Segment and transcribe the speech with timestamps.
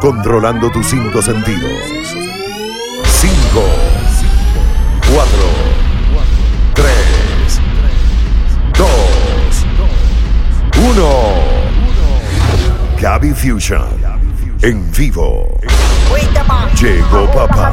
[0.00, 1.70] controlando tus cinco sentidos.
[3.04, 3.32] 5,
[5.12, 5.28] 4,
[6.74, 7.60] 3,
[8.76, 8.88] 2,
[10.96, 11.08] 1.
[13.00, 13.88] Gaby Fusion
[14.62, 15.53] en vivo.
[16.80, 17.72] Llegó papá.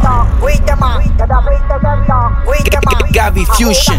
[3.12, 3.98] Gaby Fusion,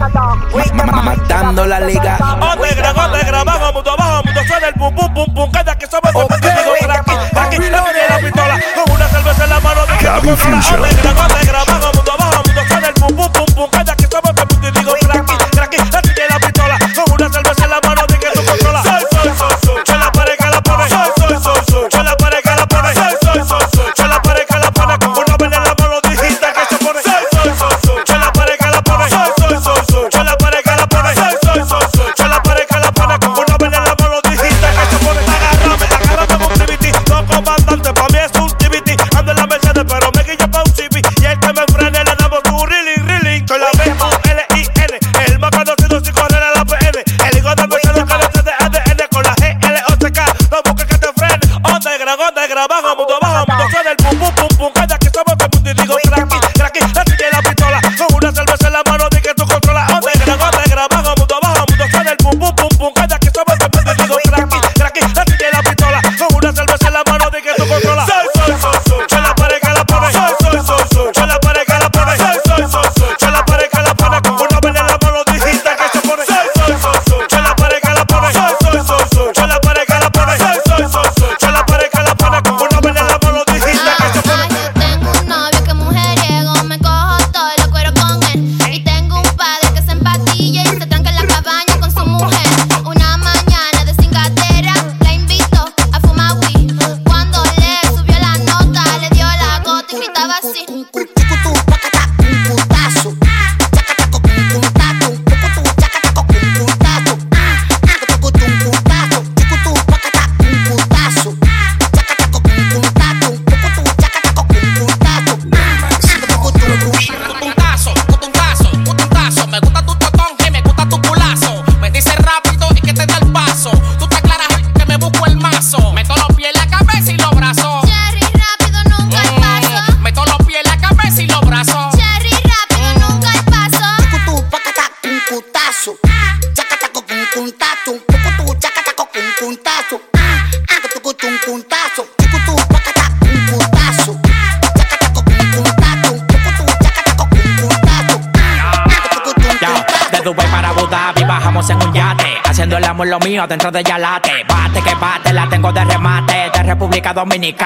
[0.74, 2.18] ma- ma- matando la liga.
[2.60, 5.50] Negra, negra, abajo, mundo abajo, mundo suena el pum pum pum pum.
[5.52, 6.30] Cada que somos Ok.
[6.40, 8.60] digo por aquí, aquí, la tiene la pistola.
[8.74, 10.28] Con una cerveza en la mano, de que Gaby.
[10.36, 10.82] Fusion.
[10.82, 13.70] Negra, negra, abajo, mundo abajo, mundo suena el pum pum pum pum.
[13.70, 13.91] Cada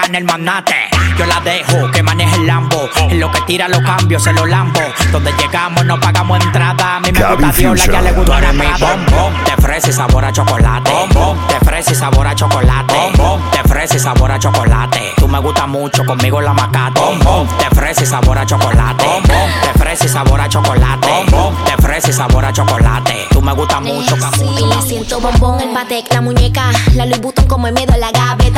[0.06, 0.74] Dominicana el manate
[1.18, 2.88] Yo la dejo que maneje el Lambo.
[2.96, 4.80] En lo que tira los cambios se los lambo.
[5.10, 6.96] Donde llegamos no pagamos entrada.
[6.96, 7.94] A mí me gusta Dios, la Fusion.
[7.94, 10.90] ya le gusta mi bombón De fresa y sabor a chocolate.
[10.90, 12.94] Bombón De fresa y sabor a chocolate.
[12.94, 15.12] Bombón De fresa y sabor a chocolate.
[15.16, 17.00] Tú me gusta mucho, conmigo la macate.
[17.00, 19.04] Bombón De fresa y sabor a chocolate.
[19.04, 21.08] Bombón De fresa y sabor a chocolate.
[21.08, 23.26] Bombón De fresa y sabor a chocolate.
[23.30, 27.46] Tú me gusta mucho, Sí, le siento bombón, el patek, la muñeca, la Louis Vuitton
[27.46, 28.55] como el miedo en la gaveta.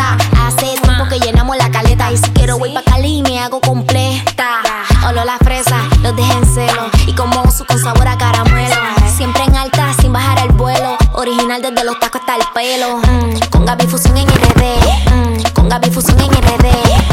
[3.18, 4.60] Cali me hago completa.
[5.08, 8.74] Olo la fresa, los dejen en celo y como su con sabor a caramelo.
[9.16, 12.98] Siempre en alta, sin bajar el vuelo, original desde los tacos hasta el pelo.
[12.98, 14.62] Mm, con Gaby Fusión en RD,
[15.10, 16.68] mm, con Gaby Fusión en RD,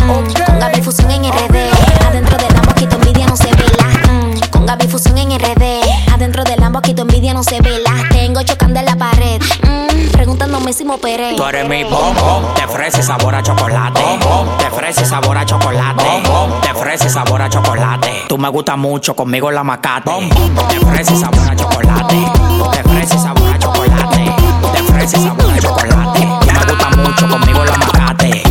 [0.06, 1.72] mm, con Gaby Fusión en RD.
[2.08, 4.50] Adentro del amor que tu envidia no se vela.
[4.52, 5.82] Con Gaby Fusión en RD,
[6.14, 7.85] adentro del amor que tu envidia no se vela.
[10.78, 14.02] Tú eres mi bombón, te ofrece sabor a chocolate.
[14.60, 16.04] Te ofrece sabor a chocolate.
[16.62, 18.26] Te ofrece sabor a chocolate.
[18.28, 20.12] Tú me gusta mucho, conmigo la macate.
[20.68, 22.18] Te ofrece sabor a chocolate.
[22.74, 24.36] Te ofrece sabor a chocolate.
[24.74, 26.20] Te ofrece sabor a chocolate.
[26.20, 28.45] Tú me gusta mucho, conmigo la macate.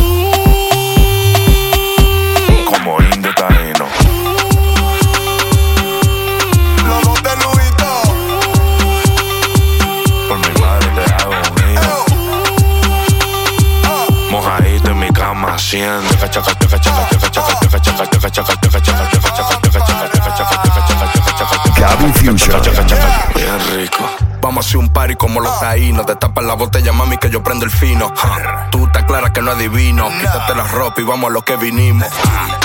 [22.13, 22.49] Fusion.
[24.41, 26.05] Vamos a hacer un party como los taínos.
[26.05, 28.13] Destapa la botella, mami, que yo prendo el fino.
[28.71, 30.07] Tú te aclaras que no adivino.
[30.21, 32.07] Quítate la ropa y vamos a lo que vinimos.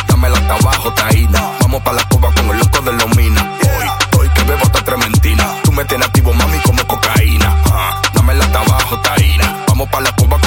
[0.06, 1.52] Dámela hasta abajo, taína.
[1.60, 3.44] Vamos para la cuba con el loco de los minas.
[3.62, 5.46] Hoy, hoy que bebo esta trementina.
[5.64, 7.56] Tú me tienes activo, mami, como cocaína.
[8.14, 9.64] Dámela hasta abajo, taína.
[9.66, 10.39] Vamos para la cuba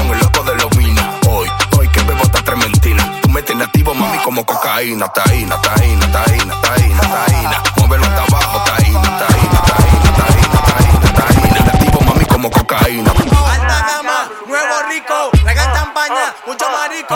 [4.84, 7.64] taína, taína, taína, taína, taína, taína.
[7.78, 11.60] Muévelo hasta abajo, taína, taína, taína, taína, taína, taína.
[11.72, 13.12] Activo mami como cocaína.
[13.12, 17.16] Alta gama, nuevo rico, regan campaña, mucho marico.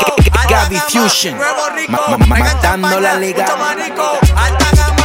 [0.49, 1.37] Gaby Fusion,
[2.27, 3.45] matando la liga.
[3.45, 4.96] Alta gama.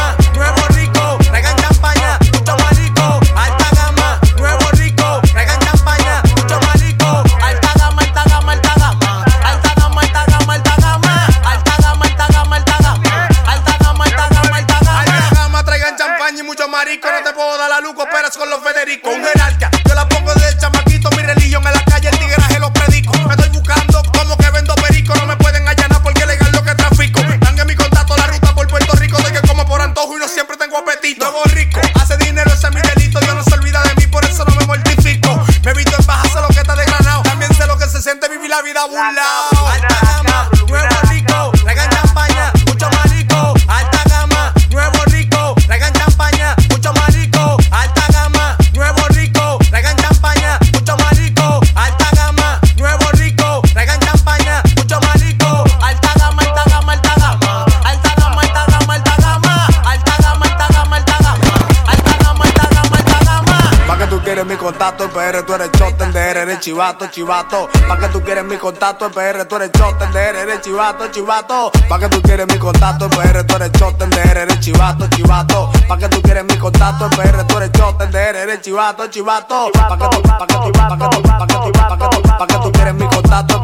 [65.13, 67.69] PR, tú eres chotender, eres chivato, chivato.
[67.87, 71.71] Pa' que tú quieres mi contacto, PR, tú eres chotender, eres chivato, chivato.
[71.87, 75.71] Pa' que tú quieres mi contacto, PR, tú eres chotender, eres chivato, chivato.
[75.87, 79.71] Pa' que tú quieres mi contacto, PR, tú eres chotender, eres chivato, chivato.
[79.71, 82.21] Pa' que tú, pa' que tú, pa' que tú, pa' que tú, pa' que tú,
[82.39, 83.63] pa' que tú quieres mi contacto,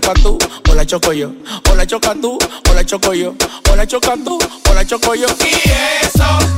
[0.00, 0.38] chocas tú,
[0.68, 1.30] o la choco yo.
[1.70, 2.36] O la chocas tú,
[2.68, 3.32] o la choco yo.
[3.70, 3.76] O
[5.14, 5.26] la.
[5.40, 5.54] Y
[6.04, 6.53] eso.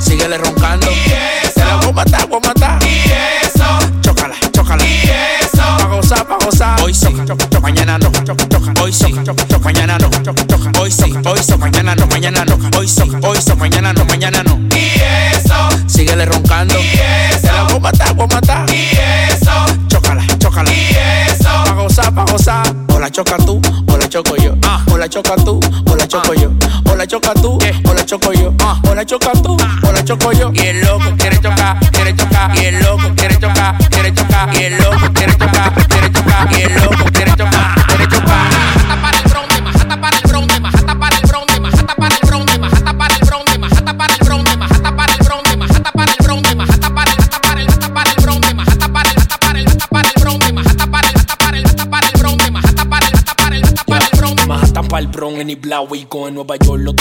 [55.77, 56.95] la we con Nueva York, los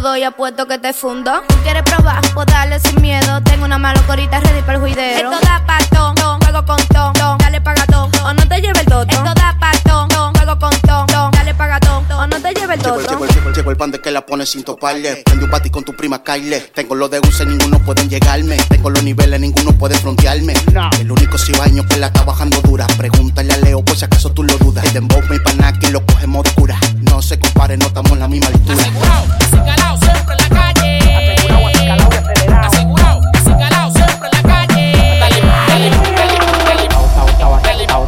[0.00, 1.42] lo doy, apuesto que te fundo.
[1.48, 3.40] Tú quieres probar, pues dale sin miedo.
[3.42, 5.32] Tengo una mala corita ready para el juidero.
[5.32, 6.19] Esto da pato
[13.80, 15.22] pan de que la pones sin toparle.
[15.24, 16.60] Prende un bati con tu prima Kyle.
[16.74, 18.58] Tengo los de use, ninguno pueden llegarme.
[18.68, 20.52] Tengo los niveles, ninguno puede frontearme.
[21.00, 22.86] El único cibaño que la está bajando dura.
[22.98, 24.84] Pregúntale a Leo, pues si acaso tú lo dudas.
[24.84, 26.78] El dembow me panaki lo cogemos de cura.
[27.10, 28.82] No se compare, no estamos en la misma altura.
[28.82, 30.98] Asegurado, siempre en la calle.
[31.16, 31.88] Asegurado, y.
[32.66, 34.92] Asegurado, siempre en la calle.
[35.20, 36.88] Dale, dale, dale, dale, dale, dale, dale,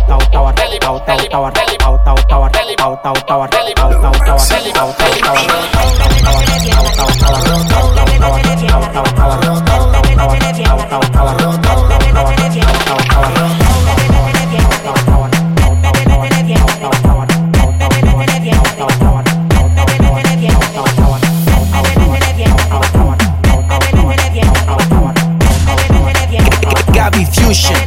[26.92, 27.85] Gabby Fusion.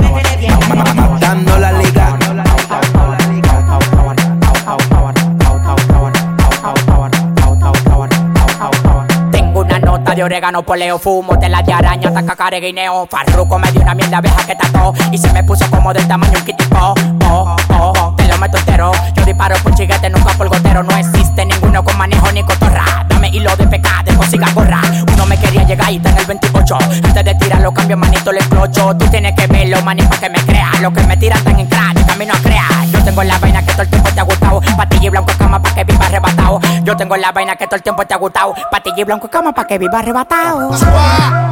[10.19, 13.07] De orégano, poleo, fumo, tela de araña, taca guineo.
[13.09, 16.38] Farruco me dio una mierda vieja que tató y se me puso como del tamaño
[16.38, 16.75] un kitipo.
[16.77, 16.95] Oh,
[17.29, 18.91] oh, oh, te lo meto entero.
[19.15, 20.83] Yo disparo por chiguete, nunca por gotero.
[20.83, 23.09] No existe ninguno con manejo ni cotorra.
[23.19, 24.79] Dame hilo de pecado, consiga gorra.
[25.13, 26.77] Uno me quería llegar y está en el 28.
[27.03, 28.95] Antes de tirar los cambios, manito, le explocho.
[28.95, 30.71] Tú tienes que verlo, manito, que me crea.
[30.79, 32.85] Lo que me tiran tan en crack, camino a crear.
[32.93, 34.61] Yo tengo la vaina que todo el tiempo te ha gustado.
[34.77, 36.61] Patilla y blanco cama pa' que viva arrebatado.
[36.85, 38.53] Yo tengo la vaina que todo el tiempo te ha gustado.
[38.71, 40.71] Patilla y blanco cama pa' que viva arrebatado.
[40.79, 41.51] Chua,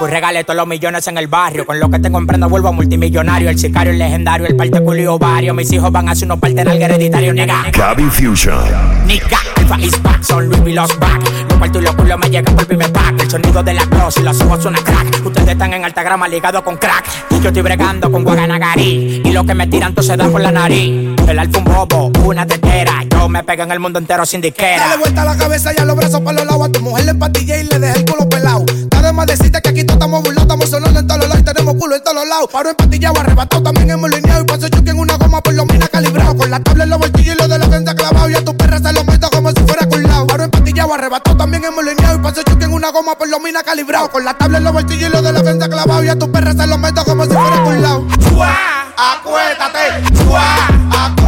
[0.00, 1.64] y regale todos los millones en el barrio.
[1.64, 3.48] Con lo que tengo en prenda vuelvo multimillonario.
[3.48, 5.54] El sicario, el legendario, el parte culio vario.
[5.54, 7.66] Mis hijos van a hacer unos parte en algo hereditario, nega.
[7.72, 9.06] Gaby Fusion.
[9.06, 11.22] Nica, Alfa is back, son Louis V los back.
[11.48, 13.20] Lo cual tú y lo culo me llega por primer pack.
[13.20, 15.24] El sonido de la cross y los ojos suena crack.
[15.24, 17.04] Ustedes están en alta grama ligados con crack.
[17.40, 19.22] Yo estoy bregando con Guaganagari.
[19.24, 21.14] Y lo que me tiran todo se da por la nariz.
[21.28, 23.03] El un bobo, una tetera.
[23.28, 24.78] Me pego en el mundo entero sin disquera.
[24.78, 26.68] Dale vuelta a la cabeza y a los brazos para los lados.
[26.68, 28.64] A tu mujer le empatillé y le dejé el culo pelado.
[28.92, 31.44] Nada más decirte que aquí todos estamos burlados, estamos sonando en todos los lados y
[31.44, 32.48] tenemos culo en todos los lados.
[32.52, 34.42] Paro empatillado, arrebatado, también hemos lineado.
[34.42, 36.36] Y paso choque en una goma por los minas calibrado.
[36.36, 38.30] Con la tabla en los bolsillos y lo de la frente clavado.
[38.30, 40.26] Y a tu perra se lo meto como si fuera culado.
[40.26, 42.16] Paro empatillado, arrebatado, también hemos lineado.
[42.16, 44.10] Y paso choque en una goma por los minas calibrado.
[44.10, 46.04] Con la tabla en los bolsillos y lo de la frente clavado.
[46.04, 48.06] Y a tu perra se lo meto como si fuera culado.
[48.96, 49.78] Acuérdate,
[50.10, 51.23] acuérdate,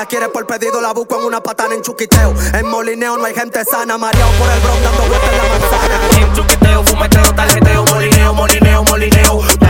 [0.00, 2.32] la quiere por pedido la busco en una patana en chuquiteo.
[2.54, 6.26] En molineo no hay gente sana, mareado por el bron dando vueltas en la manzana.
[6.26, 9.69] En chuquiteo, fumeteo, tarjeteo, molineo, molineo, molineo.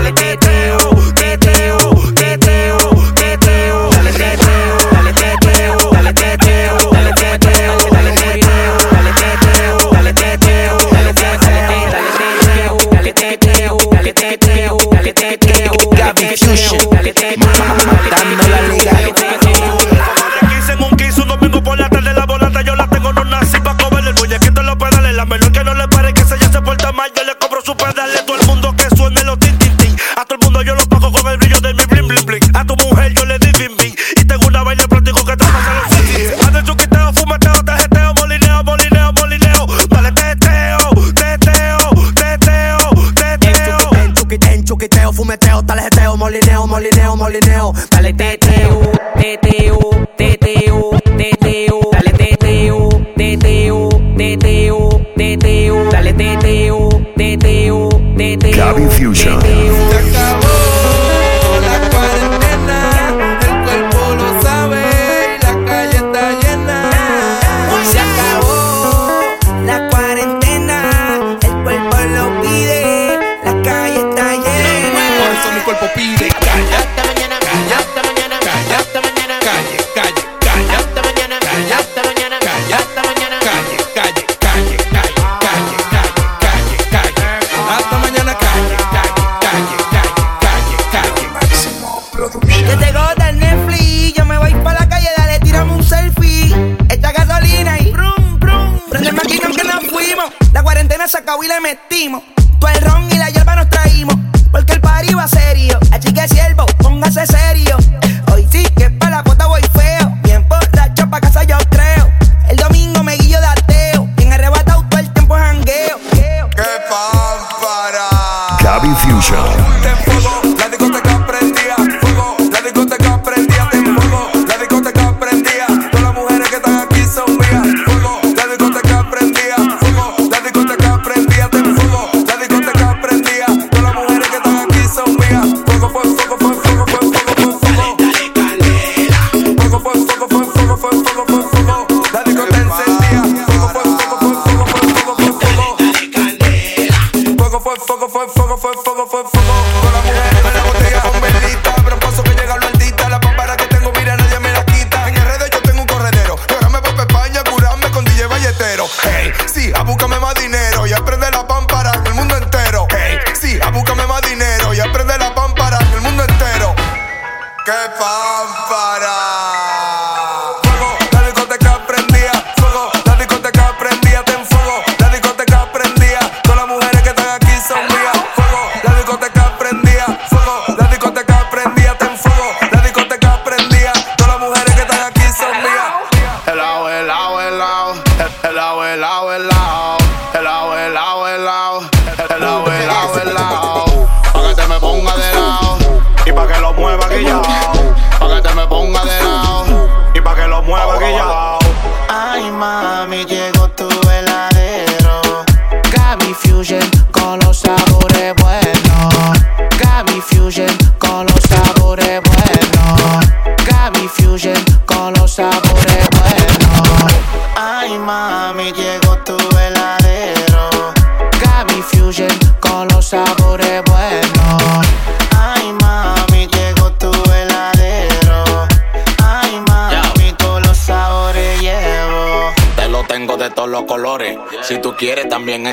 [101.30, 102.22] Acabó y le metimos.
[102.58, 104.16] Todo el ron y la hierba nos traímos.
[104.50, 105.78] Porque el party va serio.
[105.92, 107.49] Así que siervo, póngase serio.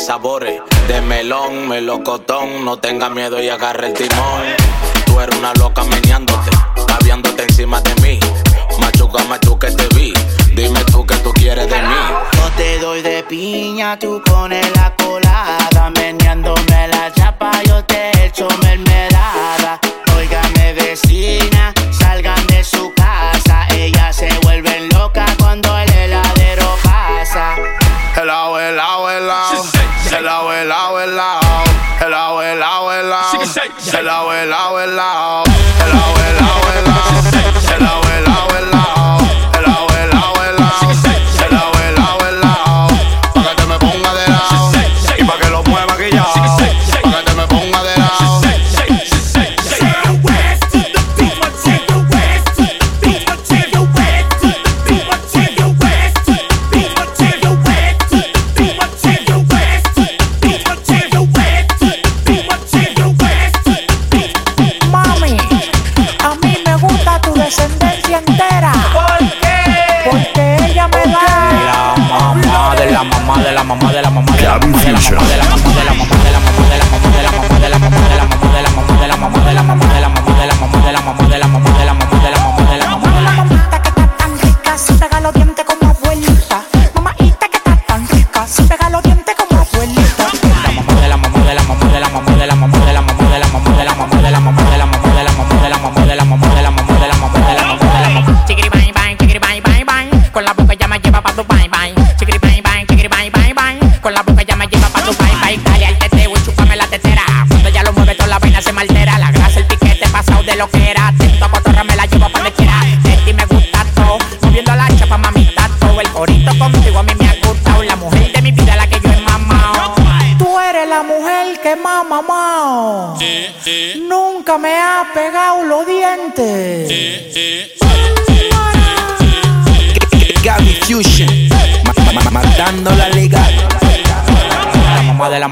[0.08, 2.64] sabores de melón, melocotón.
[2.64, 4.57] No tenga miedo y agarre el timón.
[67.48, 68.74] descendencia entera.
[68.92, 70.10] ¿Por qué?
[70.10, 71.22] Porque ella me da.
[71.66, 74.92] La mamá de la mamá de la mamá de la mamá de la mamá de
[74.92, 75.67] la mamá de la mamá.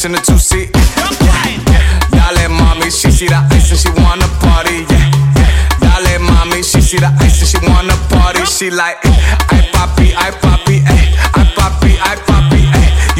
[0.00, 0.70] bitch in the two seat.
[0.74, 2.16] Yeah, yeah.
[2.16, 4.86] Y'all let mommy, she see the ice and she wanna party.
[4.88, 5.92] Yeah, yeah.
[5.92, 8.44] Y'all let mommy, she see the ice and she wanna party.
[8.46, 12.62] She like, I poppy, I poppy, I poppy, I poppy.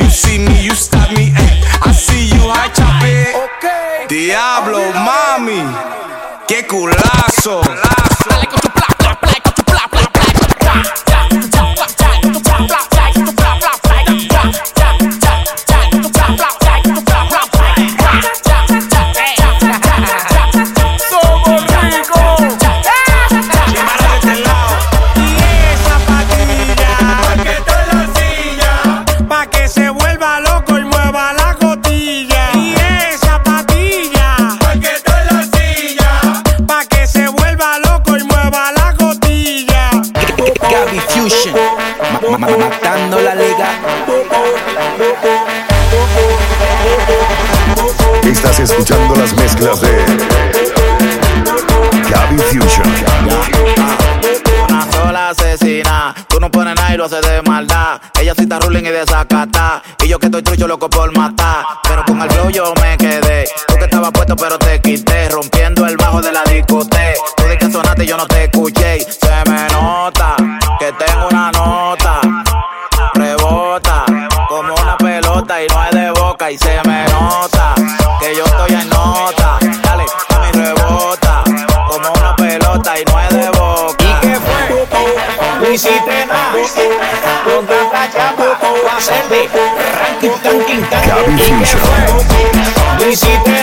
[0.00, 1.80] You see me, you stop me, ay.
[1.82, 3.34] I see you, I chop it.
[3.36, 4.06] Okay.
[4.08, 5.62] Diablo, mommy,
[6.46, 7.62] que culazo.
[48.62, 49.88] escuchando las mezclas de
[52.10, 52.86] Cavi Fusion.
[54.68, 58.00] Una sola asesina, tú no pones nada y lo de maldad.
[58.20, 61.64] Ella cita ruling y desacata, y yo que estoy trucho loco por matar.
[61.84, 65.86] Pero con el flow yo me quedé, tú que estabas puesto pero te quité, rompiendo
[65.86, 67.14] el bajo de la discoteca.
[67.36, 69.06] Tú de que sonaste y yo no te escuché.
[85.80, 86.52] hiciste nada.
[87.44, 87.74] Con tú
[88.84, 89.08] vas.
[89.08, 91.64] Ranking, tanking, tanking.
[92.98, 93.59] No hiciste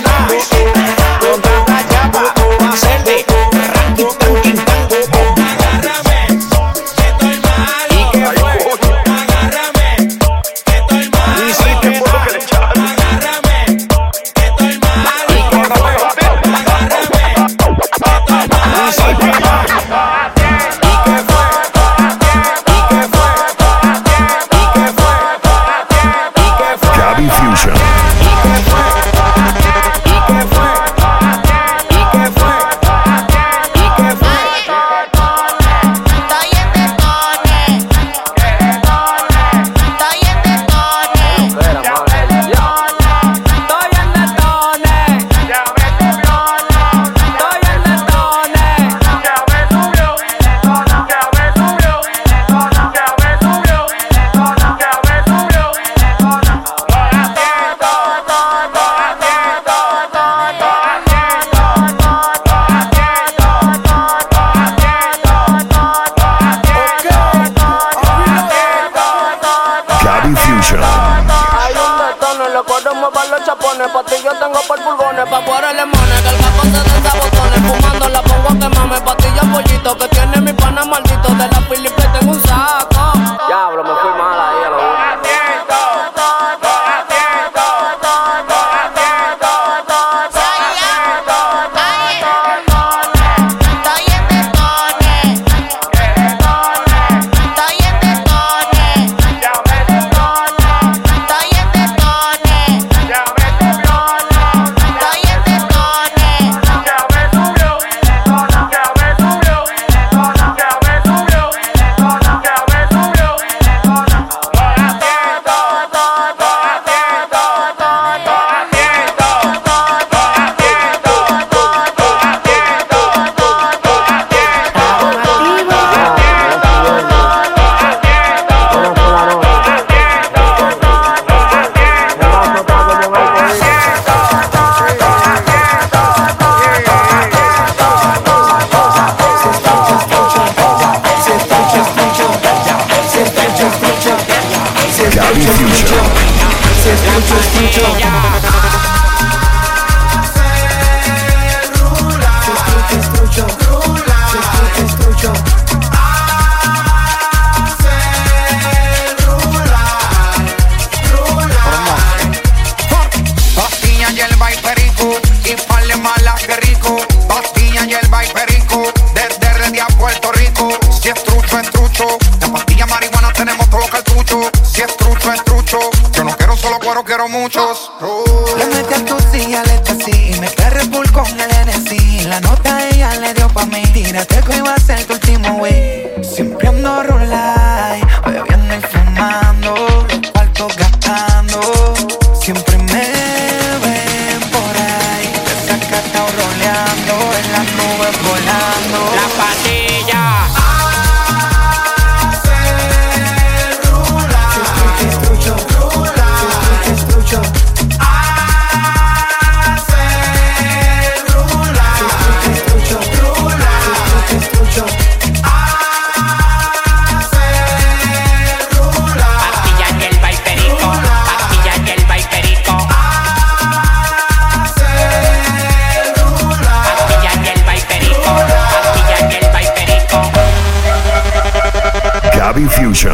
[232.65, 233.12] Fusion.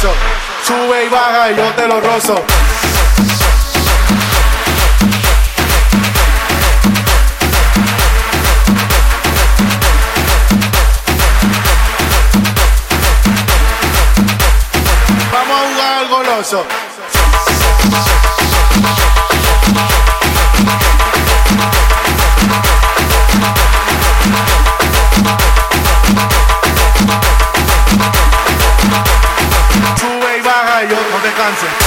[0.00, 2.42] Sube y baja y yo te lo rozo.
[15.30, 16.89] Vamos a jugar al goloso.
[31.50, 31.79] Johnson.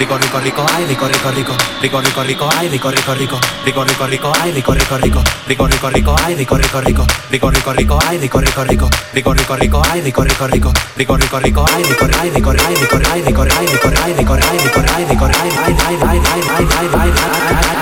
[0.00, 3.38] Rico, rico, rico, rico, ay, rico, rico, rico, rico, rico, rico, ay, rico, rico, rico,
[3.64, 7.50] rico, rico, rico, ay, rico, rico, rico, rico, rico, rico, ay, rico, rico, rico, rico,
[7.50, 11.38] rico, rico, ay, rico, rico, rico, rico, rico, rico, ay, rico, rico, rico, rico, rico,
[11.38, 14.84] rico, ay, rico, ay, rico, ay, rico, ay, rico, ay, rico, ay, rico, ay, rico,
[14.88, 17.12] ay, rico, ay, ay, ay, ay, ay, ay, ay, ay,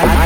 [0.02, 0.17] ay,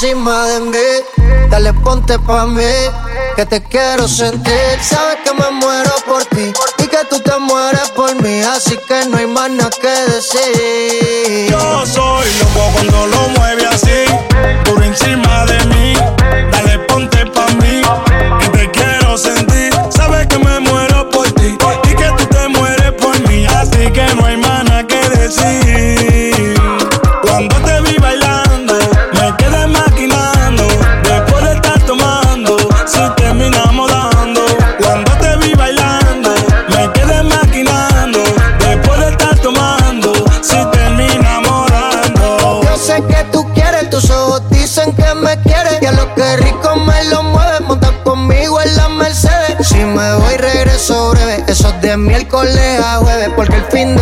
[0.00, 1.48] encima de mí.
[1.50, 2.62] Dale ponte pa' mí,
[3.34, 4.52] que te quiero sentir.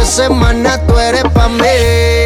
[0.07, 2.26] semana tú eres pa' mí.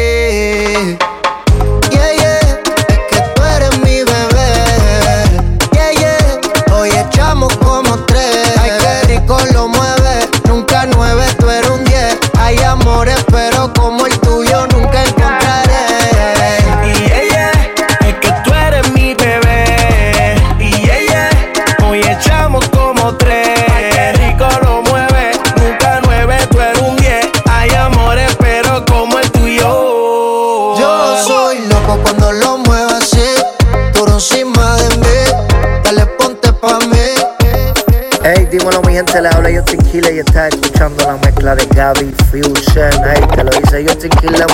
[44.01, 44.50] to kill a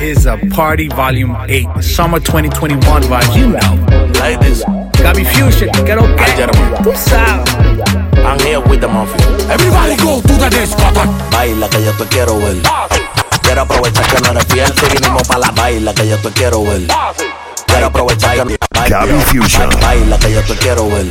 [0.00, 3.74] is a party volume 8 summer 2021 vibe you know
[4.20, 7.50] like this Gabi Fusion get quiero que tú sabes
[8.24, 9.26] I'm here with the mafia.
[9.50, 11.30] Everybody go to the discotheque.
[11.32, 12.62] Baila que yo te quiero ver.
[13.42, 14.72] Quiero aprovechar que no eres fiel.
[14.72, 16.82] Te vinimos pa' la baila que yo te quiero ver.
[17.66, 19.80] Quiero aprovechar que no eres.
[19.80, 21.06] Baila que yo te quiero ver.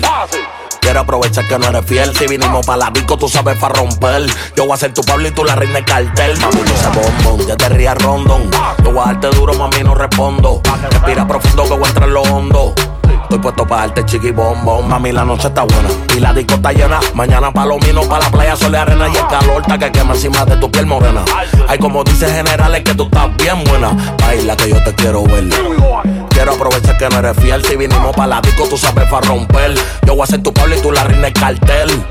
[0.81, 2.15] Quiero aprovechar que no eres fiel.
[2.15, 4.25] Si vinimos para la disco, tú sabes para romper.
[4.55, 6.37] Yo voy a ser tu Pablo y tú la reina de cartel.
[6.39, 8.49] Mami, no se bombón, ya te rías rondón.
[8.83, 10.61] Yo voy a darte duro, mami, no respondo.
[10.89, 12.75] Respira profundo que voy a entrar en lo hondo.
[13.29, 14.89] Estoy puesto para darte chiqui bombón.
[14.89, 16.99] Mami, la noche está buena y la disco está llena.
[17.13, 20.43] Mañana palomino para la playa, sol y arena y el calor está que quema encima
[20.45, 21.23] de tu piel morena.
[21.67, 23.91] Hay como dice generales que tú estás bien buena.
[24.17, 25.47] Baila que yo te quiero ver.
[26.29, 27.63] Quiero aprovechar que no eres fiel.
[27.63, 29.75] Si vinimos para la disco, tú sabes para romper.
[30.07, 32.03] Yo voy a ser tu Pablo y tú la reina del cartel.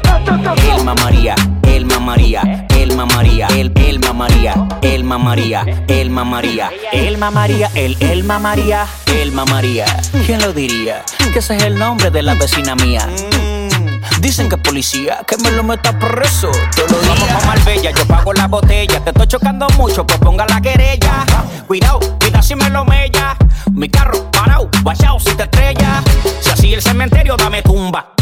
[0.76, 7.70] El mamaría, el mamaría, el mamaría, el, el mamaría, el mamaría, el mamaría, el mamaría,
[7.74, 9.86] el, el mamaría, el mamaría.
[10.26, 11.02] ¿Quién lo diría?
[11.32, 13.06] Que ese es el nombre de la vecina mía.
[14.20, 16.50] Dicen que es policía, que me lo meta preso.
[16.74, 17.18] Todos los días.
[17.18, 19.00] Vamos pa' Marbella, yo pago la botella.
[19.04, 21.24] Te estoy chocando mucho, pues ponga la querella.
[21.66, 23.36] Cuidado, cuidado si me lo mella.
[23.72, 26.02] Mi carro parado, guachao si te estrella.
[26.40, 28.12] Si así el cementerio, dame tumba.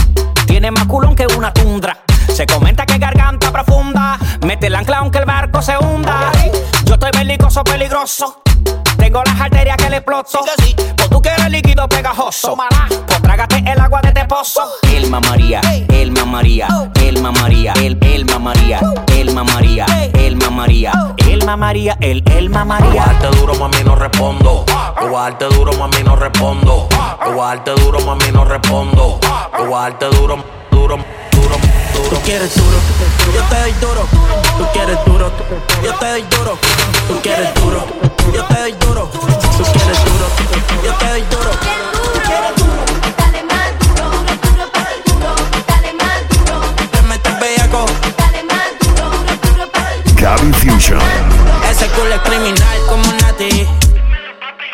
[0.47, 1.99] Tiene más culón que una tundra.
[2.33, 4.19] Se comenta que garganta profunda.
[4.45, 6.31] Mete el ancla aunque el barco se hunda.
[6.85, 8.43] Yo estoy belicoso, peligroso.
[9.17, 10.41] Tengo las arterias que le exploto.
[10.95, 12.55] Pues tú quieres líquido pegajoso.
[13.07, 14.71] Pues trágate el agua de este pozo.
[14.95, 16.69] El mamaría, el mamaría,
[17.01, 18.81] el mamaría, el, el mamaría,
[19.27, 20.93] el mamaría, el mamaría,
[21.29, 22.87] el mamaría, el, el mamaría.
[22.87, 24.65] Yo voy a darte duro, mami, no respondo.
[25.01, 26.89] Yo voy a darte duro, mami, no respondo.
[27.25, 29.19] Yo voy a darte duro, mami, no respondo.
[29.59, 30.97] Yo voy a darte duro, duro,
[31.33, 31.57] duro,
[31.93, 32.21] Tú duro.
[32.25, 32.79] quieres duro,
[33.35, 34.07] yo te doy duro.
[34.59, 35.33] Tú quieres duro,
[35.83, 36.59] yo te doy duro.
[37.09, 37.85] Tú quieres duro,
[38.33, 39.09] yo te doy duro.
[39.11, 40.27] Tú quieres duro,
[40.85, 41.51] yo te doy duro.
[42.29, 42.86] Dale
[51.71, 53.65] ese culo es criminal como Nati.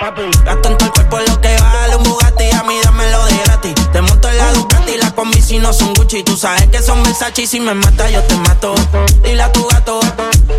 [0.00, 2.50] Papi, gasto en todo el cuerpo lo que vale un Bugatti.
[2.52, 3.74] A mí dámelo de gratis.
[3.92, 6.22] Te monto en la Ducati, las combi si no son Gucci.
[6.22, 8.74] Tú sabes que son Versace y si me mata yo te mato.
[9.22, 10.00] Dile a tu gato,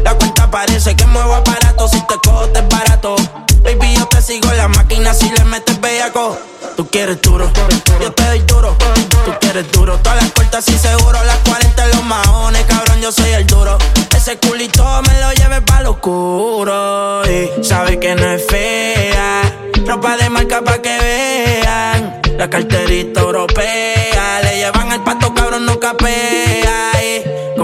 [0.04, 1.88] la cuenta parece que muevo aparato.
[1.88, 3.16] Si te cojo te es barato.
[3.64, 6.38] Baby, yo te sigo la máquina si le metes bellaco.
[6.76, 7.52] Tú quieres duro,
[8.02, 8.76] yo te doy duro.
[9.26, 11.24] Tú quieres duro, todas las cortas y seguro.
[11.24, 13.78] Las 40 en los maones, cabrón, yo soy el duro.
[14.16, 17.24] Ese culito me lo lleve pa' lo oscuro.
[17.30, 19.42] Y sabe que no es fea.
[19.86, 22.22] Ropa de marca pa' que vean.
[22.38, 24.42] La carterita europea.
[24.44, 26.63] Le llevan el pato, cabrón, no capea.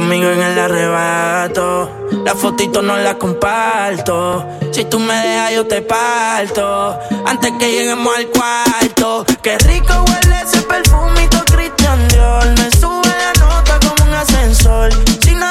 [0.09, 2.07] Conmigo en el arrebato.
[2.25, 4.43] La fotito no la comparto.
[4.71, 6.97] Si tú me dejas, yo te parto.
[7.27, 9.23] Antes que lleguemos al cuarto.
[9.43, 12.43] Qué rico huele ese perfumito Christian Dior.
[12.57, 14.89] Me sube la nota como un ascensor.
[15.21, 15.45] Si no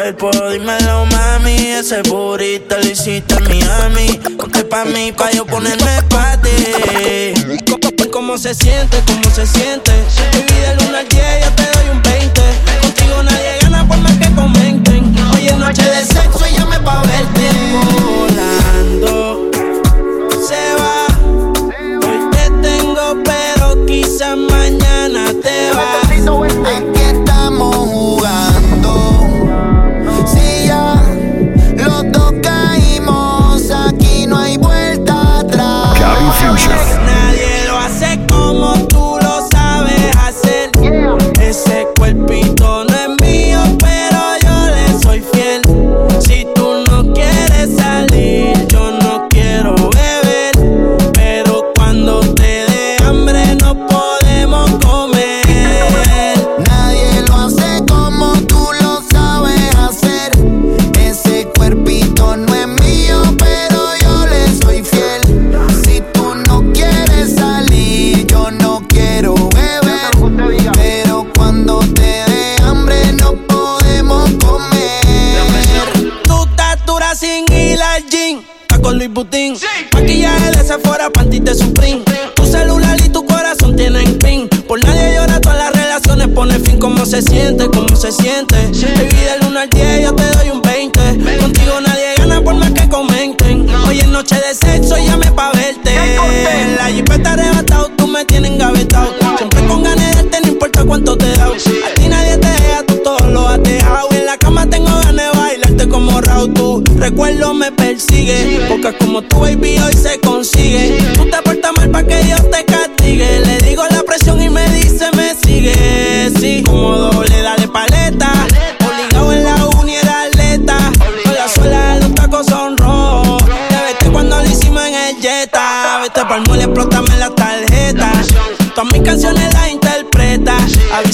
[0.00, 1.56] cuerpo, dímelo mami.
[1.78, 4.20] Ese burrito lo hiciste en Miami.
[4.38, 7.34] Ponte pa' mí, pa' yo ponerme pa' ti
[7.68, 9.02] ¿Cómo, ¿Cómo se siente?
[9.06, 9.92] ¿Cómo se siente?
[10.32, 12.40] Baby, del 1 al 10 yo te doy un 20
[12.80, 15.14] Contigo nadie gana por más que comenten.
[15.34, 17.50] Hoy es noche de sexo y llame pa' verte.
[18.16, 19.50] Volando
[20.48, 21.06] se va.
[22.06, 24.59] Hoy te tengo pero quizás mañana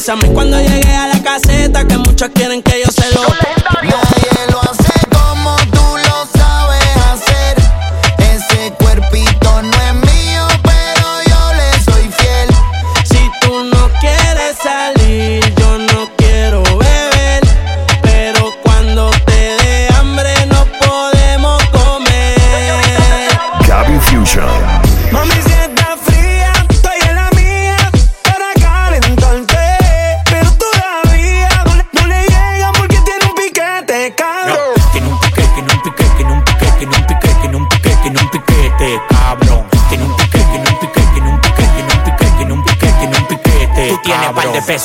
[0.09, 0.66] Avísame cuando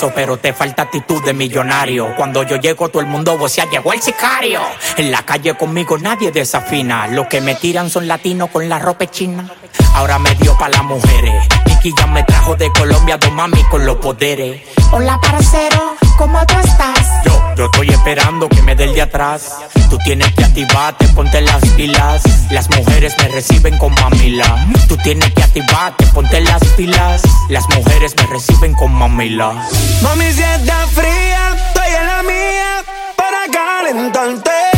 [0.09, 2.15] pero te falta actitud de millonario.
[2.15, 4.61] Cuando yo llego, todo el mundo vocea, llegó el sicario.
[4.97, 7.07] En la calle conmigo nadie desafina.
[7.07, 9.47] Los que me tiran son latinos con la ropa china.
[9.93, 11.45] Ahora me dio pa' las mujeres.
[11.65, 14.61] Nicky ya me trajo de Colombia dos mami con los poderes.
[14.91, 17.23] Hola, parcero, ¿cómo tú estás?
[17.25, 19.57] Yo, yo estoy esperando que me dé el de atrás.
[19.89, 22.21] Tú tienes que activarte, ponte las pilas.
[22.51, 24.67] Las mujeres me reciben con mamila.
[24.87, 27.23] Tú tienes que activarte, ponte las pilas.
[27.49, 29.67] Las mujeres me reciben con mamila.
[30.03, 32.83] Mami, si está fría, estoy en la mía
[33.15, 34.70] para calentarte.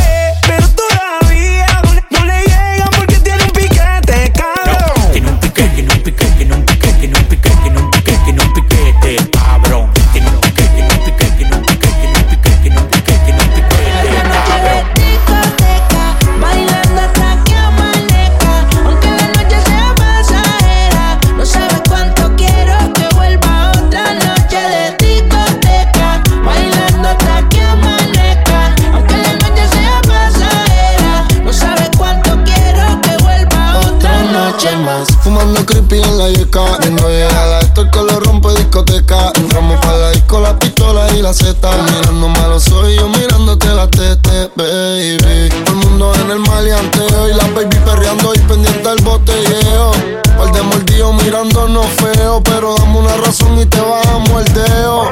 [41.34, 45.48] Zeta Mirándome a los yo mirándote la tete, baby.
[45.64, 49.92] Todo el mundo en el maleanteo Y la baby perreando y pendiente del botelleo.
[50.36, 55.02] Par de mordidos mirándonos feo Pero dame una razón y te bajamos el dedo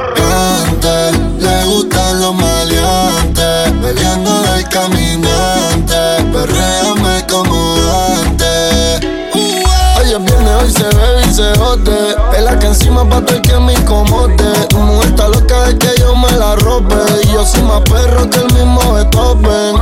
[0.66, 5.94] Antes le gustan los maleantes Peleando del caminante
[6.32, 7.74] Perréame como
[8.20, 9.00] antes.
[9.34, 13.36] Hoy es viernes, hoy se bebe y se jode Es la que encima pa' todo
[13.36, 15.11] el que me incomode Tu mujer
[17.32, 19.76] yo soy más perro que el mismo Beethoven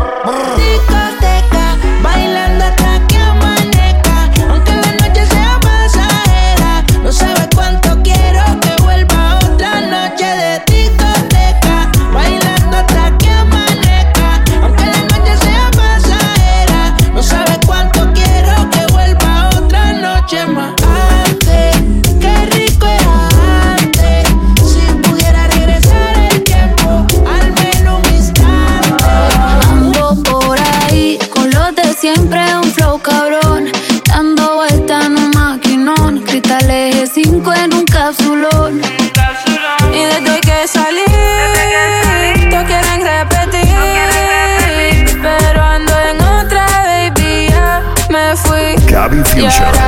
[49.40, 49.79] Future.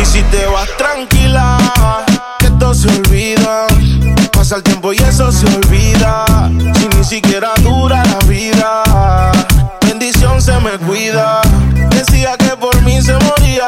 [0.00, 1.58] Y si te vas tranquila
[2.38, 3.66] Que esto se olvida
[4.32, 6.24] Pasa el tiempo y eso se olvida
[6.74, 8.82] Si ni siquiera dura la vida
[9.98, 11.40] bendición se me cuida.
[11.90, 13.66] Decía que por mí se moría,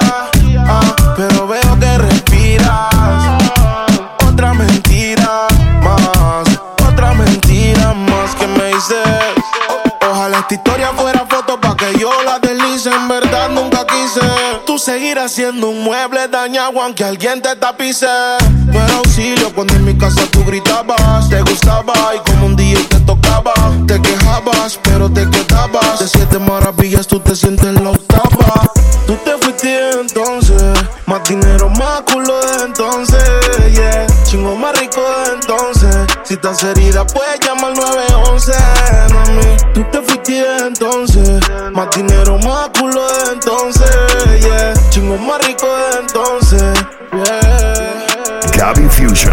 [0.68, 3.42] ah, pero veo que respiras.
[4.28, 5.46] Otra mentira
[5.82, 6.48] más,
[6.86, 8.98] otra mentira más que me dices.
[10.10, 12.90] Ojalá esta historia fuera foto pa' que yo la deslice.
[12.90, 13.27] En verdad.
[14.88, 18.06] Tú seguirás siendo un mueble dañado aunque alguien te tapice.
[18.72, 21.28] Pero auxilio cuando en mi casa tú gritabas.
[21.28, 23.52] Te gustaba y como un día te tocaba.
[23.86, 25.98] Te quejabas, pero te quedabas.
[25.98, 28.72] De siete maravillas tú te sientes la octava.
[29.06, 30.62] Tú te fuiste entonces.
[31.04, 33.24] Más dinero, más culo de entonces.
[33.74, 34.06] Yeah.
[34.24, 35.96] Chingo más rico de entonces.
[36.24, 38.52] Si estás herida, puedes llamar 911.
[39.12, 41.40] Mami, tú te fuiste entonces.
[41.72, 42.17] Más dinero,
[48.68, 49.32] Gabby Fusion.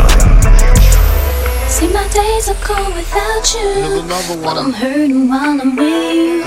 [1.68, 4.42] See my days are cold without you.
[4.42, 6.44] But I'm hurting while I'm with you.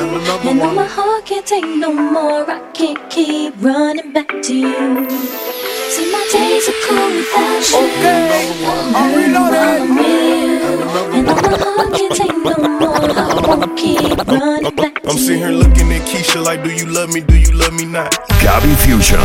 [0.49, 2.51] And though my heart can't take no more.
[2.51, 8.69] I can't keep running back to you See my days are cold without you But
[8.69, 13.79] I'm hurting while I'm with And though my heart can't take no more I won't
[13.79, 17.23] keep running back I'm sitting here looking at Keisha like, do you love me?
[17.23, 18.13] Do you love me not?
[18.41, 19.17] Gabby Fusion.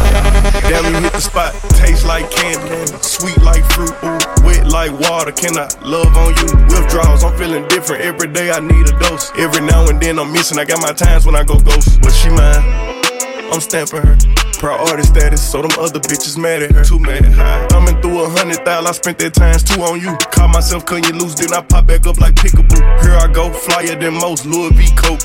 [0.72, 1.54] Damn, you hit the spot.
[1.76, 5.34] Taste like candy, sweet like fruit, ooh, wet like water.
[5.34, 6.56] Can I love on you?
[6.72, 8.02] Withdrawals, I'm feeling different.
[8.02, 9.32] Every day I need a dose.
[9.38, 10.58] Every now and then I'm missing.
[10.58, 12.02] I got my times when I go ghost.
[12.02, 12.64] But she mine.
[13.52, 14.18] I'm stamping her.
[14.64, 16.86] Priority status, so them other bitches mad at her.
[16.86, 17.20] Too mad.
[17.70, 20.16] Coming through a hundred thousand, I spent that times two on you.
[20.32, 22.80] Caught myself cutting you loose, then I pop back up like pickaboo.
[23.04, 24.88] Here I go, flyer than most, Louis V.
[24.96, 25.20] Coke.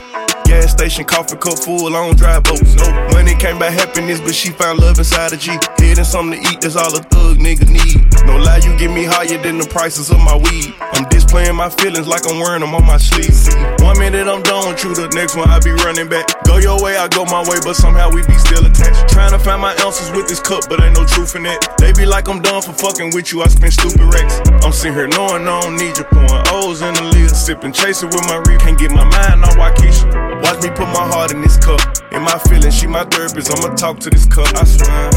[0.48, 2.72] Gas station, coffee cup full, I don't drive boats.
[2.74, 5.52] No money came by happiness, but she found love inside a G.
[5.76, 8.00] Head and something to eat, that's all a thug nigga need.
[8.24, 10.72] No lie, you get me higher than the prices of my weed.
[10.80, 13.36] I'm displaying my feelings like I'm wearing them on my sleeve.
[13.84, 16.24] One minute I'm done with you, the next one I be running back.
[16.48, 19.12] Go your way, I go my way, but somehow we be still attached.
[19.12, 21.60] Trying to find my ounces with this cup, but ain't no truth in it.
[21.76, 24.40] They be like I'm done for fucking with you, I spend stupid racks.
[24.64, 28.08] I'm sitting here knowing I don't need you, pouring O's in the lid, sipping, chasing
[28.08, 28.64] with my reef.
[28.64, 30.37] Can't get my mind on Waukesha.
[30.42, 31.80] Watch me put my heart in this cup.
[32.12, 33.50] In my feelings, she my therapist.
[33.52, 34.46] I'ma talk to this cup.
[34.54, 35.10] I swear.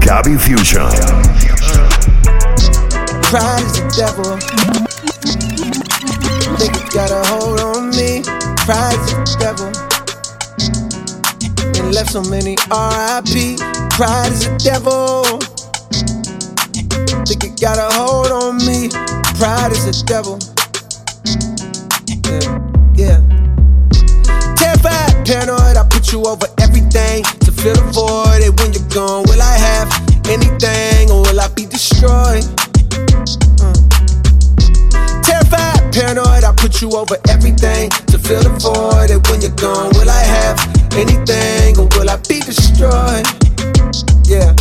[0.00, 0.90] Gabby Fusion.
[3.30, 4.38] Pride is the devil.
[6.58, 8.22] Think it got a hold on me.
[8.66, 9.70] Pride is the devil.
[11.78, 13.58] And left so many RIP.
[13.90, 15.38] Pride is the devil.
[17.26, 18.88] Think it got a hold on me.
[19.38, 20.40] Pride is the devil.
[22.30, 22.38] Yeah.
[22.94, 23.18] yeah.
[24.54, 28.42] Terrified, paranoid, I put you over everything to fill the void.
[28.46, 29.90] And when you're gone, will I have
[30.30, 32.46] anything or will I be destroyed?
[33.58, 33.74] Uh.
[35.26, 39.10] Terrified, paranoid, I put you over everything to fill the void.
[39.10, 40.58] And when you're gone, will I have
[40.94, 43.26] anything or will I be destroyed?
[44.24, 44.54] Yeah.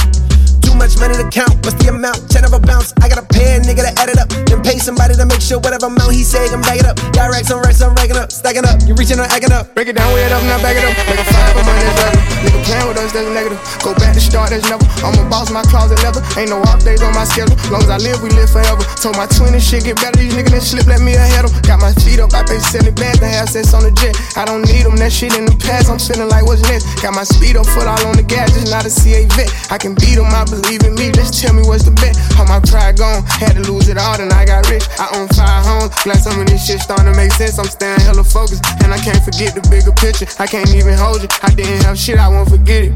[0.80, 2.32] Much money to count, what's the amount?
[2.32, 4.32] Ten of a bounce, I gotta pay a nigga to add it up.
[4.48, 6.96] Then pay somebody to make sure whatever amount he say, I'm back it up.
[7.12, 8.80] Direct, I'm racks, I'm racking up, stacking up.
[8.88, 9.76] You reaching, I'm acting up.
[9.76, 10.96] Break it down, weigh it up, now back it up.
[11.04, 12.16] Make a five of money, regular.
[12.48, 13.60] Nigga playing with us, that's negative.
[13.84, 14.88] Go back to start, that's never.
[15.04, 16.24] I'm a boss, my closet leather.
[16.40, 17.60] Ain't no off days on my schedule.
[17.68, 18.80] Long as I live, we live forever.
[19.04, 20.16] Told my twin and shit get better.
[20.16, 21.52] These niggas that slip, let me ahead them.
[21.68, 24.16] Got my feet up, I pay 70 bags to have sex on the jet.
[24.40, 25.92] I don't need them, that shit in the past.
[25.92, 26.88] I'm feeling like what's next.
[27.04, 29.52] Got my speed up, foot all on the gas, just not a CA vet.
[29.68, 31.10] I can beat them, I believe in me.
[31.12, 32.14] Just tell me what's the bet.
[32.38, 34.86] All my pride gone, had to lose it all, then I got rich.
[35.02, 37.58] I own five homes, glad some of this shit starting to make sense.
[37.58, 40.30] I'm staying hella focused, and I can't forget the bigger picture.
[40.38, 41.30] I can't even hold you.
[41.42, 42.94] I didn't have shit, I won't forget it.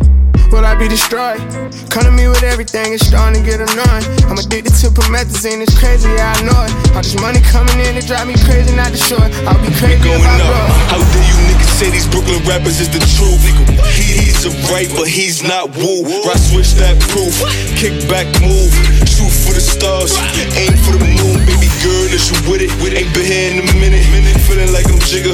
[0.53, 1.41] Will I be destroyed?
[1.89, 4.05] Come to me with everything, it's starting to get annoying.
[4.29, 6.71] I'm addicted to promethazine, it's crazy, yeah, I know it.
[6.93, 9.33] All this money coming in, it drive me crazy, not the short.
[9.49, 10.69] I'll be crazy if I up.
[10.93, 11.42] How dare you
[11.83, 13.43] say these Brooklyn rappers is the truth?
[13.95, 16.03] He, he's a right, but he's not woo.
[16.31, 17.35] I switch that proof.
[17.75, 19.02] Kick back move.
[19.23, 20.19] Shoot for the stars.
[20.59, 22.11] Aim for the moon, baby girl.
[22.11, 22.75] Is you with it?
[22.75, 24.03] Ain't been here in a minute.
[24.43, 25.31] Feeling like I'm Jigga.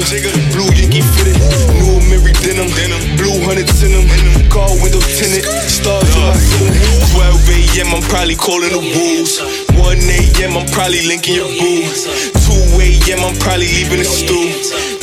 [0.54, 1.34] Blue Yankee fitted.
[1.74, 2.70] New Mary denim.
[3.18, 4.06] Blue hundreds in them.
[4.46, 5.42] Car window tinted.
[5.66, 6.78] Stars on my ceiling.
[7.18, 7.98] 12 a.m.
[7.98, 9.42] I'm probably calling the wolves.
[9.74, 10.54] 1 a.m.
[10.54, 11.82] I'm probably linking your boo.
[11.82, 13.26] 2 a.m.
[13.26, 14.54] I'm probably leaving the stool.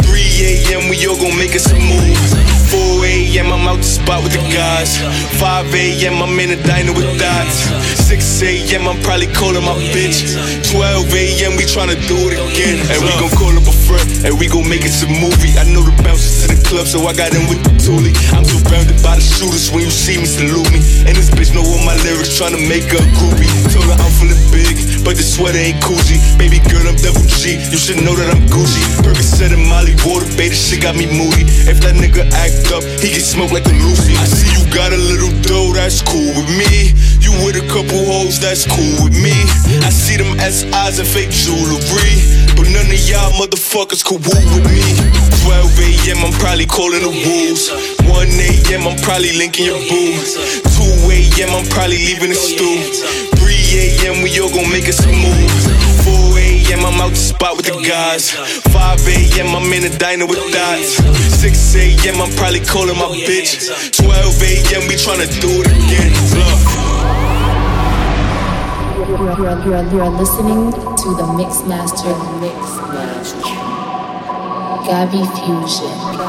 [0.07, 0.87] 3 a.m.
[0.87, 2.36] we all gon' make us a move.
[2.67, 3.51] 4 a.m.
[3.51, 4.99] I'm out the spot with the guys.
[5.39, 6.19] 5 a.m.
[6.19, 7.67] I'm in the diner with dots.
[8.07, 8.87] 6 a.m.
[8.87, 10.35] I'm probably calling my bitch.
[10.71, 11.55] 12 a.m.
[11.55, 12.83] we tryna do it again.
[12.91, 15.55] And we gon' call up a friend and we gon' make it a movie.
[15.55, 18.15] I know the bouncers to the club, so I got in with the toolie.
[18.35, 20.83] I'm surrounded by the shooters when you see me, salute me.
[21.07, 23.47] And this bitch know all my lyrics, tryna make her a groupie.
[23.71, 24.75] Told her I'm feeling big,
[25.07, 26.19] but the sweater ain't Gucci.
[26.35, 27.59] Baby girl, I'm double G.
[27.71, 28.83] You should know that I'm Gucci.
[29.03, 31.47] Percocet and Molly water, baby, shit got me moody.
[31.67, 34.17] If that nigga act up, he get smoked like a Lucy.
[34.17, 36.93] I see you got a little dough, that's cool with me.
[37.21, 39.35] You You with a couple hoes, that's cool with me.
[39.83, 42.15] I see them SIs and fake jewelry.
[42.55, 44.79] But none of y'all motherfuckers could woo with me.
[45.43, 47.67] 12 a.m., I'm probably calling the wolves.
[48.07, 50.15] 1 a.m., I'm probably linking your boo.
[50.15, 53.36] 2 a.m., I'm probably leaving the stool.
[53.47, 55.47] 3 a.m., we all gon' make a move.
[56.03, 58.31] 4 a.m., I'm out the spot with the guys.
[58.75, 60.99] 5 a.m., I'm in the diner with dots.
[61.39, 63.71] 6 a.m., I'm probably calling my bitch.
[64.03, 64.03] 12
[64.43, 66.11] a.m., we tryna do it again.
[66.35, 66.59] Look.
[69.07, 72.11] You're, you're, you're, you're listening to the Mix Master
[72.43, 72.59] Mix
[72.91, 73.39] Master.
[74.83, 76.26] Gabby Fusion.